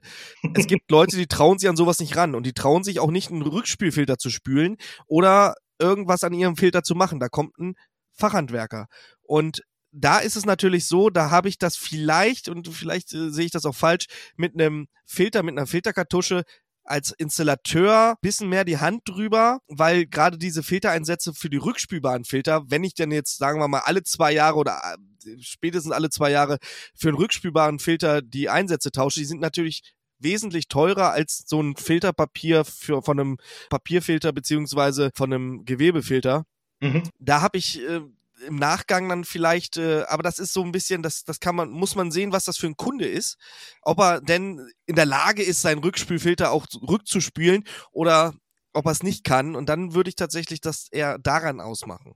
Es 0.55 0.67
gibt 0.67 0.91
Leute, 0.91 1.17
die 1.17 1.27
trauen 1.27 1.59
sich 1.59 1.71
an 1.71 1.77
sowas 1.77 1.99
nicht 1.99 2.15
ran 2.19 2.35
und 2.35 2.45
die 2.45 2.53
trauen 2.53 2.85
sich 2.85 3.01
auch 3.01 3.11
nicht 3.11 3.31
einen 3.31 3.41
Rückspülfilter 3.41 4.19
zu 4.19 4.29
spülen 4.29 4.77
oder 5.07 5.55
irgendwas 5.83 6.25
an 6.25 6.33
ihrem 6.33 6.57
Filter 6.57 6.83
zu 6.83 6.95
machen. 6.95 7.21
Da 7.21 7.29
kommt 7.29 7.59
ein 7.59 7.75
Fachhandwerker. 8.13 8.87
Und 9.23 9.63
da 9.91 10.19
ist 10.19 10.37
es 10.37 10.47
natürlich 10.47 10.87
so, 10.87 11.11
da 11.11 11.31
habe 11.31 11.49
ich 11.49 11.59
das 11.59 11.77
vielleicht, 11.77 12.49
und 12.49 12.69
vielleicht 12.69 13.13
äh, 13.13 13.31
sehe 13.31 13.45
ich 13.45 13.51
das 13.51 13.67
auch 13.67 13.75
falsch, 13.75 14.07
mit 14.37 14.55
einem 14.55 14.87
Filter, 15.05 15.43
mit 15.43 15.57
einer 15.57 15.67
Filterkartusche 15.67 16.45
als 16.85 17.13
Installateur 17.13 18.17
bisschen 18.23 18.49
mehr 18.49 18.65
die 18.65 18.79
Hand 18.79 19.03
drüber, 19.05 19.61
weil 19.69 20.07
gerade 20.07 20.39
diese 20.39 20.63
Filtereinsätze 20.63 21.33
für 21.33 21.49
die 21.49 21.59
rückspülbaren 21.59 22.25
Filter, 22.25 22.63
wenn 22.67 22.85
ich 22.85 22.95
denn 22.95 23.13
jetzt, 23.13 23.39
sagen 23.39 23.61
wir 23.61 23.69
mal, 23.69 23.83
alle 23.85 24.03
zwei 24.03 24.33
Jahre 24.33 24.57
oder 24.57 24.81
äh, 24.83 25.37
spätestens 25.41 25.93
alle 25.93 26.11
zwei 26.11 26.31
Jahre 26.31 26.59
für 26.95 27.09
einen 27.09 27.19
rückspülbaren 27.19 27.79
Filter 27.79 28.23
die 28.23 28.49
Einsätze 28.49 28.91
tausche, 28.91 29.21
die 29.21 29.27
sind 29.27 29.41
natürlich 29.41 29.95
wesentlich 30.23 30.69
teurer 30.69 31.13
als 31.13 31.45
so 31.47 31.61
ein 31.61 31.77
Filterpapier 31.77 32.65
für 32.65 33.03
von 33.03 33.19
einem 33.19 33.37
Papierfilter 33.71 34.33
beziehungsweise 34.33 35.11
von 35.15 35.33
einem 35.33 35.65
Gewebefilter. 35.65 36.45
Mhm. 36.81 37.03
Da 37.19 37.41
habe 37.41 37.59
ich 37.59 37.81
äh, 37.81 38.01
im 38.47 38.57
Nachgang 38.57 39.09
dann 39.09 39.25
vielleicht, 39.25 39.77
äh, 39.77 40.03
aber 40.09 40.23
das 40.23 40.39
ist 40.39 40.53
so 40.53 40.63
ein 40.63 40.73
bisschen, 40.73 41.03
das, 41.03 41.25
das 41.25 41.41
kann 41.41 41.55
man, 41.55 41.71
muss 41.71 41.95
man 41.95 42.11
sehen, 42.11 42.33
was 42.33 42.45
das 42.45 42.59
für 42.59 42.67
ein 42.67 42.77
Kunde 42.77 43.07
ist. 43.07 43.37
Ob 43.83 44.01
er 44.01 44.21
denn 44.21 44.69
in 44.87 44.97
der 44.97 45.07
Lage 45.07 45.43
ist, 45.43 45.63
seinen 45.63 45.79
Rückspülfilter 45.79 46.51
auch 46.51 46.67
rückzuspülen 46.87 47.65
oder 47.93 48.35
ob 48.73 48.87
er 48.87 48.93
es 48.93 49.03
nicht 49.03 49.25
kann. 49.25 49.55
Und 49.55 49.69
dann 49.69 49.95
würde 49.95 50.09
ich 50.09 50.17
tatsächlich 50.17 50.61
das 50.61 50.89
eher 50.91 51.19
daran 51.19 51.61
ausmachen. 51.61 52.15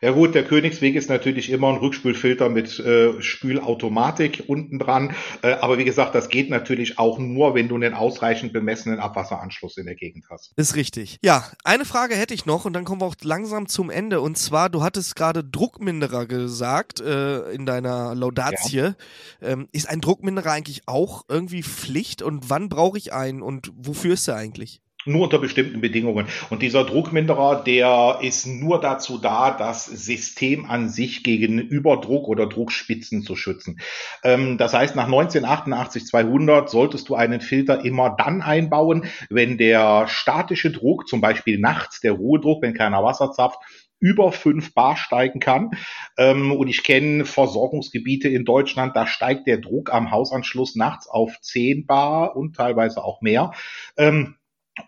Ja 0.00 0.12
gut, 0.12 0.34
der 0.34 0.44
Königsweg 0.44 0.94
ist 0.94 1.10
natürlich 1.10 1.50
immer 1.50 1.68
ein 1.68 1.76
Rückspülfilter 1.76 2.48
mit 2.48 2.78
äh, 2.78 3.20
Spülautomatik 3.20 4.44
unten 4.46 4.78
dran. 4.78 5.14
Äh, 5.42 5.52
aber 5.52 5.76
wie 5.76 5.84
gesagt, 5.84 6.14
das 6.14 6.28
geht 6.30 6.48
natürlich 6.48 6.98
auch 6.98 7.18
nur, 7.18 7.54
wenn 7.54 7.68
du 7.68 7.74
einen 7.74 7.94
ausreichend 7.94 8.52
bemessenen 8.52 8.98
Abwasseranschluss 8.98 9.76
in 9.76 9.86
der 9.86 9.96
Gegend 9.96 10.24
hast. 10.30 10.52
Ist 10.56 10.76
richtig. 10.76 11.18
Ja, 11.22 11.44
eine 11.64 11.84
Frage 11.84 12.14
hätte 12.14 12.32
ich 12.32 12.46
noch 12.46 12.64
und 12.64 12.72
dann 12.72 12.84
kommen 12.84 13.02
wir 13.02 13.06
auch 13.06 13.16
langsam 13.22 13.68
zum 13.68 13.90
Ende. 13.90 14.20
Und 14.20 14.38
zwar, 14.38 14.70
du 14.70 14.82
hattest 14.82 15.16
gerade 15.16 15.44
Druckminderer 15.44 16.26
gesagt 16.26 17.00
äh, 17.00 17.50
in 17.50 17.66
deiner 17.66 18.14
Laudatie. 18.14 18.76
Ja. 18.76 18.94
Ähm, 19.42 19.68
ist 19.72 19.88
ein 19.88 20.00
Druckminderer 20.00 20.52
eigentlich 20.52 20.82
auch 20.86 21.24
irgendwie 21.28 21.62
Pflicht 21.62 22.22
und 22.22 22.48
wann 22.48 22.68
brauche 22.70 22.96
ich 22.96 23.12
einen 23.12 23.42
und 23.42 23.70
wofür 23.74 24.14
ist 24.14 24.28
er 24.28 24.36
eigentlich? 24.36 24.80
Nur 25.06 25.22
unter 25.22 25.38
bestimmten 25.38 25.80
Bedingungen. 25.80 26.26
Und 26.50 26.62
dieser 26.62 26.84
Druckminderer, 26.84 27.62
der 27.64 28.18
ist 28.20 28.46
nur 28.46 28.80
dazu 28.80 29.18
da, 29.18 29.50
das 29.50 29.86
System 29.86 30.66
an 30.66 30.90
sich 30.90 31.22
gegen 31.22 31.58
Überdruck 31.58 32.28
oder 32.28 32.46
Druckspitzen 32.46 33.22
zu 33.22 33.34
schützen. 33.34 33.80
Ähm, 34.24 34.58
das 34.58 34.74
heißt, 34.74 34.96
nach 34.96 35.06
1988 35.06 36.04
200 36.06 36.68
solltest 36.68 37.08
du 37.08 37.14
einen 37.14 37.40
Filter 37.40 37.84
immer 37.84 38.10
dann 38.10 38.42
einbauen, 38.42 39.06
wenn 39.30 39.56
der 39.56 40.06
statische 40.06 40.70
Druck, 40.70 41.08
zum 41.08 41.20
Beispiel 41.20 41.58
nachts 41.58 42.00
der 42.00 42.12
Ruhedruck, 42.12 42.62
wenn 42.62 42.74
keiner 42.74 43.02
Wasser 43.02 43.32
zapft, 43.32 43.58
über 44.00 44.32
fünf 44.32 44.74
Bar 44.74 44.96
steigen 44.96 45.40
kann. 45.40 45.70
Ähm, 46.16 46.52
und 46.52 46.68
ich 46.68 46.82
kenne 46.82 47.24
Versorgungsgebiete 47.24 48.28
in 48.28 48.44
Deutschland, 48.44 48.96
da 48.96 49.06
steigt 49.06 49.46
der 49.46 49.58
Druck 49.58 49.92
am 49.92 50.10
Hausanschluss 50.10 50.74
nachts 50.74 51.06
auf 51.06 51.40
zehn 51.40 51.86
Bar 51.86 52.36
und 52.36 52.56
teilweise 52.56 53.04
auch 53.04 53.20
mehr. 53.20 53.52
Ähm, 53.96 54.36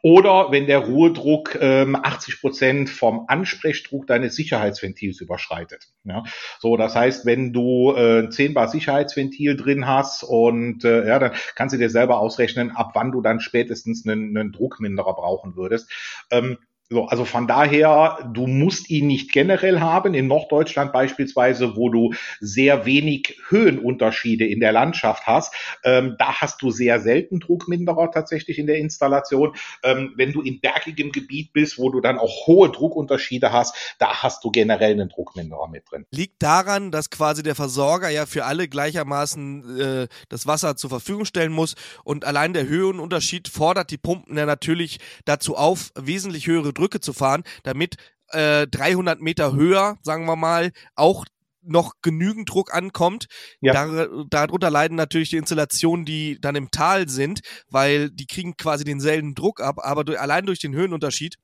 oder 0.02 0.50
wenn 0.50 0.66
der 0.66 0.78
Ruhedruck 0.78 1.58
ähm, 1.60 1.96
80 1.96 2.40
Prozent 2.40 2.90
vom 2.90 3.24
Ansprechdruck 3.28 4.06
deines 4.06 4.34
Sicherheitsventils 4.34 5.20
überschreitet. 5.20 5.88
Ja? 6.04 6.24
So, 6.58 6.76
das 6.76 6.94
heißt, 6.94 7.26
wenn 7.26 7.52
du 7.52 7.92
äh, 7.92 8.20
ein 8.20 8.32
10 8.32 8.54
Bar 8.54 8.68
Sicherheitsventil 8.68 9.56
drin 9.56 9.86
hast 9.86 10.22
und 10.22 10.84
äh, 10.84 11.06
ja, 11.06 11.18
dann 11.18 11.32
kannst 11.54 11.74
du 11.74 11.78
dir 11.78 11.90
selber 11.90 12.18
ausrechnen, 12.20 12.70
ab 12.70 12.92
wann 12.94 13.12
du 13.12 13.20
dann 13.20 13.40
spätestens 13.40 14.06
einen, 14.06 14.36
einen 14.36 14.52
Druckminderer 14.52 15.14
brauchen 15.14 15.56
würdest. 15.56 15.90
Ähm, 16.30 16.58
so, 16.92 17.06
also 17.06 17.24
von 17.24 17.46
daher, 17.46 18.18
du 18.32 18.46
musst 18.46 18.90
ihn 18.90 19.06
nicht 19.06 19.32
generell 19.32 19.80
haben. 19.80 20.12
In 20.12 20.26
Norddeutschland 20.26 20.92
beispielsweise, 20.92 21.74
wo 21.74 21.88
du 21.88 22.12
sehr 22.38 22.84
wenig 22.84 23.38
Höhenunterschiede 23.48 24.46
in 24.46 24.60
der 24.60 24.72
Landschaft 24.72 25.26
hast, 25.26 25.54
ähm, 25.84 26.16
da 26.18 26.40
hast 26.40 26.60
du 26.60 26.70
sehr 26.70 27.00
selten 27.00 27.40
Druckminderer 27.40 28.10
tatsächlich 28.10 28.58
in 28.58 28.66
der 28.66 28.76
Installation. 28.76 29.56
Ähm, 29.82 30.12
wenn 30.16 30.32
du 30.32 30.42
in 30.42 30.60
bergigem 30.60 31.12
Gebiet 31.12 31.54
bist, 31.54 31.78
wo 31.78 31.88
du 31.88 32.02
dann 32.02 32.18
auch 32.18 32.46
hohe 32.46 32.68
Druckunterschiede 32.70 33.52
hast, 33.52 33.96
da 33.98 34.22
hast 34.22 34.44
du 34.44 34.50
generell 34.50 34.92
einen 34.92 35.08
Druckminderer 35.08 35.68
mit 35.68 35.90
drin. 35.90 36.04
Liegt 36.10 36.42
daran, 36.42 36.90
dass 36.90 37.08
quasi 37.08 37.42
der 37.42 37.54
Versorger 37.54 38.10
ja 38.10 38.26
für 38.26 38.44
alle 38.44 38.68
gleichermaßen 38.68 39.80
äh, 39.80 40.08
das 40.28 40.46
Wasser 40.46 40.76
zur 40.76 40.90
Verfügung 40.90 41.24
stellen 41.24 41.52
muss 41.52 41.74
und 42.04 42.26
allein 42.26 42.52
der 42.52 42.66
Höhenunterschied 42.66 43.48
fordert 43.48 43.90
die 43.90 43.96
Pumpen 43.96 44.36
ja 44.36 44.44
natürlich 44.44 44.98
dazu 45.24 45.56
auf, 45.56 45.90
wesentlich 45.98 46.46
höhere 46.46 46.74
Drücke 46.82 47.00
zu 47.00 47.12
fahren, 47.12 47.44
damit 47.62 47.96
äh, 48.28 48.66
300 48.66 49.20
Meter 49.20 49.54
höher, 49.54 49.98
sagen 50.02 50.26
wir 50.26 50.36
mal, 50.36 50.72
auch 50.94 51.24
noch 51.64 51.94
genügend 52.02 52.50
Druck 52.50 52.74
ankommt. 52.74 53.26
Ja. 53.60 53.72
Dar 53.72 54.08
darunter 54.28 54.70
leiden 54.70 54.96
natürlich 54.96 55.30
die 55.30 55.36
Installationen, 55.36 56.04
die 56.04 56.40
dann 56.40 56.56
im 56.56 56.70
Tal 56.70 57.08
sind, 57.08 57.40
weil 57.68 58.10
die 58.10 58.26
kriegen 58.26 58.56
quasi 58.56 58.84
denselben 58.84 59.34
Druck 59.34 59.60
ab, 59.60 59.76
aber 59.78 60.04
durch, 60.04 60.18
allein 60.18 60.44
durch 60.44 60.58
den 60.58 60.74
Höhenunterschied 60.74 61.36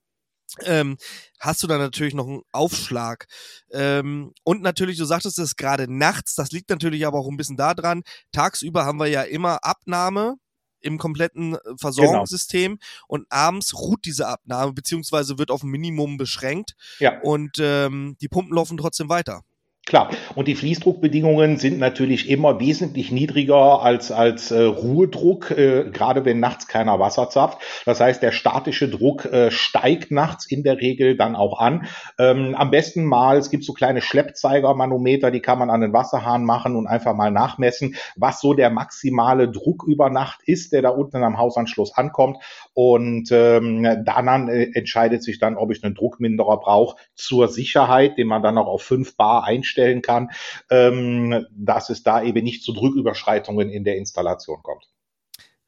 ähm, 0.65 0.97
hast 1.39 1.63
du 1.63 1.67
dann 1.67 1.79
natürlich 1.79 2.15
noch 2.15 2.27
einen 2.27 2.43
Aufschlag. 2.53 3.27
Ähm, 3.71 4.33
und 4.45 4.63
natürlich, 4.63 4.97
du 4.99 5.05
sagtest 5.05 5.39
es 5.39 5.57
gerade 5.57 5.93
nachts, 5.93 6.35
das 6.35 6.51
liegt 6.51 6.71
natürlich 6.71 7.07
aber 7.07 7.19
auch 7.19 7.29
ein 7.29 7.37
bisschen 7.37 7.57
daran, 7.57 8.03
tagsüber 8.33 8.85
haben 8.85 8.99
wir 8.99 9.07
ja 9.07 9.23
immer 9.23 9.59
Abnahme 9.63 10.37
im 10.81 10.99
kompletten 10.99 11.55
äh, 11.55 11.59
Versorgungssystem 11.79 12.73
genau. 12.73 12.85
und 13.07 13.27
abends 13.31 13.75
ruht 13.75 14.05
diese 14.05 14.29
Abnahme 14.29 14.73
beziehungsweise 14.73 15.39
wird 15.39 15.51
auf 15.51 15.63
ein 15.63 15.71
Minimum 15.71 16.17
beschränkt 16.17 16.75
ja. 16.99 17.21
und 17.21 17.59
ähm, 17.61 18.17
die 18.21 18.29
Pumpen 18.29 18.55
laufen 18.55 18.77
trotzdem 18.77 19.09
weiter. 19.09 19.43
Klar, 19.89 20.11
und 20.35 20.49
die 20.49 20.55
Fließdruckbedingungen 20.55 21.57
sind 21.57 21.79
natürlich 21.79 22.29
immer 22.29 22.61
wesentlich 22.61 23.11
niedriger 23.11 23.81
als, 23.81 24.13
als 24.13 24.51
äh, 24.51 24.61
Ruhedruck, 24.61 25.51
äh, 25.51 25.89
gerade 25.91 26.27
wenn 26.27 26.41
nachts 26.41 26.69
keiner 26.69 27.01
Wasser 27.01 27.31
zapft. 27.31 27.63
Das 27.87 27.99
heißt, 27.99 28.23
der 28.23 28.33
statische 28.33 28.91
Druck 28.91 29.25
äh, 29.25 29.51
steigt 29.51 30.11
nachts 30.11 30.45
in 30.45 30.63
der 30.63 30.77
Regel 30.77 31.17
dann 31.17 31.35
auch 31.35 31.59
an. 31.59 31.87
Ähm, 32.19 32.55
am 32.55 32.71
besten 32.71 33.07
mal, 33.07 33.39
es 33.39 33.49
gibt 33.49 33.65
so 33.65 33.73
kleine 33.73 34.03
Schleppzeigermanometer, 34.03 35.31
die 35.31 35.41
kann 35.41 35.59
man 35.59 35.71
an 35.71 35.81
den 35.81 35.95
Wasserhahn 35.95 36.45
machen 36.45 36.77
und 36.77 36.87
einfach 36.87 37.15
mal 37.15 37.31
nachmessen, 37.31 37.97
was 38.15 38.43
so 38.43 38.53
der 38.53 38.69
maximale 38.69 39.49
Druck 39.49 39.85
über 39.87 40.11
Nacht 40.11 40.41
ist, 40.45 40.75
der 40.75 40.83
da 40.83 40.91
unten 40.91 41.25
am 41.25 41.39
Hausanschluss 41.39 41.95
ankommt. 41.97 42.37
Und 42.75 43.31
ähm, 43.33 43.83
dann 44.05 44.49
äh, 44.49 44.71
entscheidet 44.75 45.23
sich 45.23 45.39
dann, 45.39 45.57
ob 45.57 45.73
ich 45.73 45.83
einen 45.83 45.95
Druckminderer 45.95 46.59
brauche 46.59 46.97
zur 47.15 47.49
Sicherheit, 47.49 48.19
den 48.19 48.29
man 48.29 48.43
dann 48.43 48.59
auch 48.59 48.67
auf 48.67 48.83
fünf 48.83 49.17
Bar 49.17 49.45
einstellt 49.45 49.69
einstellen 49.69 50.03
kann, 50.03 50.31
ähm, 50.71 51.47
dass 51.51 51.91
es 51.91 52.03
da 52.03 52.23
eben 52.23 52.45
nicht 52.45 52.63
zu 52.63 52.73
Drücküberschreitungen 52.73 53.71
in 53.71 53.85
der 53.85 53.97
Installation 53.97 54.63
kommt. 54.63 54.85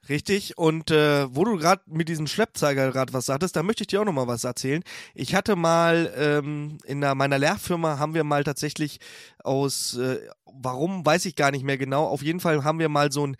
Richtig. 0.08 0.58
Und 0.58 0.90
äh, 0.90 1.32
wo 1.34 1.44
du 1.44 1.56
gerade 1.56 1.82
mit 1.86 2.08
diesem 2.08 2.26
Schleppzeiger 2.26 2.90
gerade 2.90 3.12
was 3.12 3.26
sagtest, 3.26 3.54
da 3.54 3.62
möchte 3.62 3.82
ich 3.82 3.88
dir 3.88 4.00
auch 4.00 4.04
noch 4.04 4.12
mal 4.12 4.26
was 4.26 4.44
erzählen. 4.44 4.82
Ich 5.14 5.34
hatte 5.34 5.54
mal 5.54 6.12
ähm, 6.16 6.78
in 6.84 7.00
der, 7.00 7.14
meiner 7.14 7.38
Lehrfirma 7.38 7.98
haben 7.98 8.14
wir 8.14 8.24
mal 8.24 8.42
tatsächlich 8.42 8.98
aus, 9.44 9.96
äh, 9.98 10.18
warum 10.46 11.06
weiß 11.06 11.26
ich 11.26 11.36
gar 11.36 11.52
nicht 11.52 11.64
mehr 11.64 11.78
genau. 11.78 12.06
Auf 12.06 12.22
jeden 12.22 12.40
Fall 12.40 12.64
haben 12.64 12.80
wir 12.80 12.88
mal 12.88 13.12
so 13.12 13.26
ein 13.26 13.36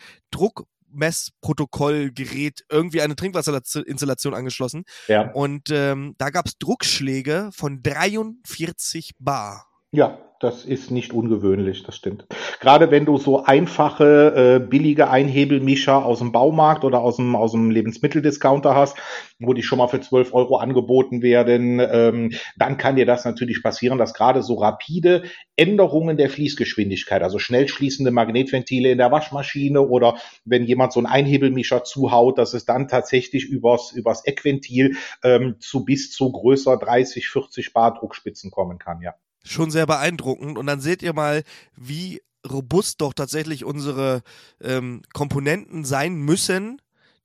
Druckmessprotokollgerät 0.91 2.65
irgendwie 2.71 3.03
eine 3.03 3.17
Trinkwasserinstallation 3.17 4.35
angeschlossen. 4.35 4.85
Ja. 5.09 5.31
Und 5.33 5.71
ähm, 5.71 6.15
da 6.19 6.31
gab 6.31 6.47
es 6.47 6.59
Druckschläge 6.59 7.51
von 7.53 7.83
43 7.83 9.13
Bar. 9.19 9.70
Ja, 9.93 10.19
das 10.39 10.65
ist 10.65 10.91
nicht 10.91 11.13
ungewöhnlich, 11.13 11.83
das 11.83 11.97
stimmt. 11.97 12.25
Gerade 12.61 12.93
wenn 12.93 13.05
du 13.05 13.19
so 13.19 13.45
einfache, 13.45 14.61
äh, 14.63 14.67
billige 14.67 15.11
Einhebelmischer 15.11 16.05
aus 16.05 16.21
dem 16.21 16.31
Baumarkt 16.31 16.85
oder 16.85 17.01
aus 17.01 17.17
dem, 17.17 17.35
aus 17.35 17.53
dem 17.53 17.71
Lebensmitteldiscounter 17.71 18.75
hast, 18.75 18.97
wo 19.41 19.53
die 19.53 19.65
schon 19.65 19.79
mal 19.79 19.89
für 19.89 20.01
12 20.01 20.33
Euro 20.33 20.57
angeboten 20.57 21.23
werden, 21.23 21.81
ähm, 21.81 22.33
dann 22.57 22.79
kann 22.79 22.95
dir 22.97 23.05
das 23.05 23.25
natürlich 23.25 23.65
passieren, 23.65 23.99
dass 23.99 24.15
gerade 24.15 24.43
so 24.43 24.55
rapide 24.55 25.25
Änderungen 25.57 26.17
der 26.17 26.31
Fließgeschwindigkeit, 26.31 27.23
also 27.23 27.41
schnell 27.41 27.67
schließende 27.67 28.13
Magnetventile 28.13 28.93
in 28.93 28.99
der 28.99 29.11
Waschmaschine 29.11 29.83
oder 29.83 30.19
wenn 30.45 30.65
jemand 30.65 30.93
so 30.93 31.01
einen 31.01 31.07
Einhebelmischer 31.07 31.85
zuhaut, 31.85 32.39
dass 32.39 32.55
es 32.55 32.65
dann 32.65 32.87
tatsächlich 32.89 33.45
übers, 33.45 33.93
übers 33.93 34.25
Eckventil 34.25 34.97
ähm, 35.25 35.57
zu 35.59 35.85
bis 35.85 36.13
zu 36.13 36.31
größer 36.31 36.79
30, 36.79 37.29
40 37.29 37.73
Bar 37.73 37.95
Druckspitzen 37.95 38.53
kommen 38.53 38.79
kann, 38.79 39.03
ja 39.03 39.15
schon 39.45 39.71
sehr 39.71 39.87
beeindruckend. 39.87 40.59
Und 40.59 40.67
dann 40.67 40.81
seht 40.81 41.03
ihr 41.03 41.13
mal, 41.13 41.43
wie 41.77 42.21
robust 42.49 43.01
doch 43.01 43.13
tatsächlich 43.13 43.65
unsere 43.65 44.23
ähm, 44.63 45.03
Komponenten 45.13 45.85
sein 45.85 46.17
müssen, 46.17 46.81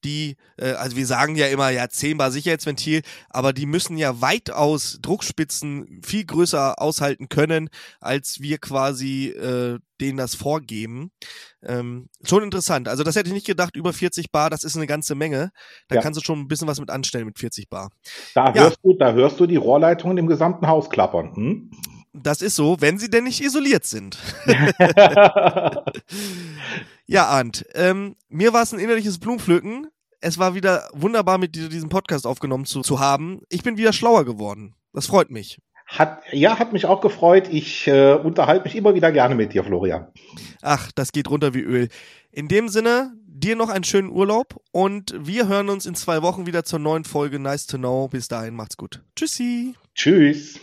die, 0.06 0.38
äh, 0.58 0.72
also 0.74 0.96
wir 0.96 1.06
sagen 1.06 1.36
ja 1.36 1.48
immer, 1.48 1.70
ja, 1.70 1.90
10 1.90 2.18
Bar 2.18 2.32
Sicherheitsventil, 2.32 3.02
aber 3.30 3.52
die 3.52 3.66
müssen 3.66 3.98
ja 3.98 4.22
weitaus 4.22 5.00
Druckspitzen 5.02 6.02
viel 6.04 6.26
größer 6.26 6.80
aushalten 6.82 7.28
können, 7.28 7.70
als 8.00 8.40
wir 8.40 8.60
quasi 8.60 9.30
äh, 9.30 9.80
denen 10.00 10.18
das 10.18 10.36
vorgeben. 10.36 11.12
Ähm, 11.64 12.10
schon 12.24 12.44
interessant. 12.44 12.88
Also 12.88 13.04
das 13.04 13.16
hätte 13.16 13.30
ich 13.30 13.34
nicht 13.34 13.48
gedacht, 13.48 13.76
über 13.76 13.94
40 13.94 14.32
Bar, 14.32 14.50
das 14.50 14.64
ist 14.64 14.76
eine 14.76 14.88
ganze 14.88 15.16
Menge. 15.16 15.52
Da 15.88 15.96
ja. 15.96 16.02
kannst 16.02 16.20
du 16.20 16.24
schon 16.24 16.40
ein 16.40 16.48
bisschen 16.48 16.68
was 16.68 16.80
mit 16.80 16.92
anstellen 16.92 17.26
mit 17.26 17.40
40 17.40 17.70
Bar. 17.70 17.90
Da, 18.36 18.54
ja. 18.54 18.64
hörst, 18.64 18.80
du, 18.84 18.94
da 18.94 19.14
hörst 19.14 19.40
du 19.40 19.48
die 19.48 19.56
Rohrleitungen 19.56 20.18
im 20.18 20.28
gesamten 20.28 20.68
Haus 20.68 20.90
klappern. 20.90 21.36
Hm? 21.36 21.72
Das 22.24 22.42
ist 22.42 22.56
so, 22.56 22.78
wenn 22.80 22.98
sie 22.98 23.10
denn 23.10 23.26
nicht 23.26 23.42
isoliert 23.42 23.86
sind. 23.86 24.18
ja, 27.06 27.26
Arndt, 27.26 27.66
ähm, 27.74 28.16
mir 28.30 28.54
war 28.54 28.64
es 28.64 28.74
ein 28.74 28.80
innerliches 28.80 29.20
Blumenpflücken. 29.20 29.88
Es 30.22 30.38
war 30.38 30.56
wieder 30.56 30.88
wunderbar, 30.94 31.38
mit 31.38 31.56
dir 31.56 31.68
diesen 31.68 31.90
Podcast 31.90 32.26
aufgenommen 32.26 32.66
zu, 32.66 32.82
zu 32.82 33.00
haben. 33.00 33.42
Ich 33.50 33.64
bin 33.64 33.78
wieder 33.78 33.92
schlauer 33.94 34.24
geworden. 34.24 34.76
Das 34.94 35.08
freut 35.08 35.30
mich. 35.30 35.60
Hat, 35.88 36.24
ja, 36.32 36.58
hat 36.58 36.74
mich 36.74 36.86
auch 36.86 37.02
gefreut. 37.02 37.48
Ich 37.52 37.86
äh, 37.88 38.14
unterhalte 38.14 38.64
mich 38.64 38.76
immer 38.76 38.96
wieder 38.96 39.12
gerne 39.12 39.36
mit 39.36 39.54
dir, 39.54 39.64
Florian. 39.64 40.08
Ach, 40.62 40.92
das 40.96 41.12
geht 41.12 41.30
runter 41.30 41.54
wie 41.54 41.62
Öl. 41.62 41.90
In 42.32 42.48
dem 42.48 42.70
Sinne, 42.70 43.14
dir 43.28 43.56
noch 43.56 43.70
einen 43.70 43.84
schönen 43.84 44.10
Urlaub 44.10 44.62
und 44.72 45.14
wir 45.20 45.48
hören 45.48 45.70
uns 45.70 45.86
in 45.86 45.94
zwei 45.96 46.22
Wochen 46.22 46.48
wieder 46.48 46.64
zur 46.64 46.80
neuen 46.80 47.04
Folge 47.04 47.40
Nice 47.40 47.68
to 47.68 47.78
Know. 47.78 48.08
Bis 48.08 48.28
dahin, 48.28 48.56
macht's 48.56 48.78
gut. 48.78 49.04
Tschüssi. 49.16 49.76
Tschüss. 49.94 50.60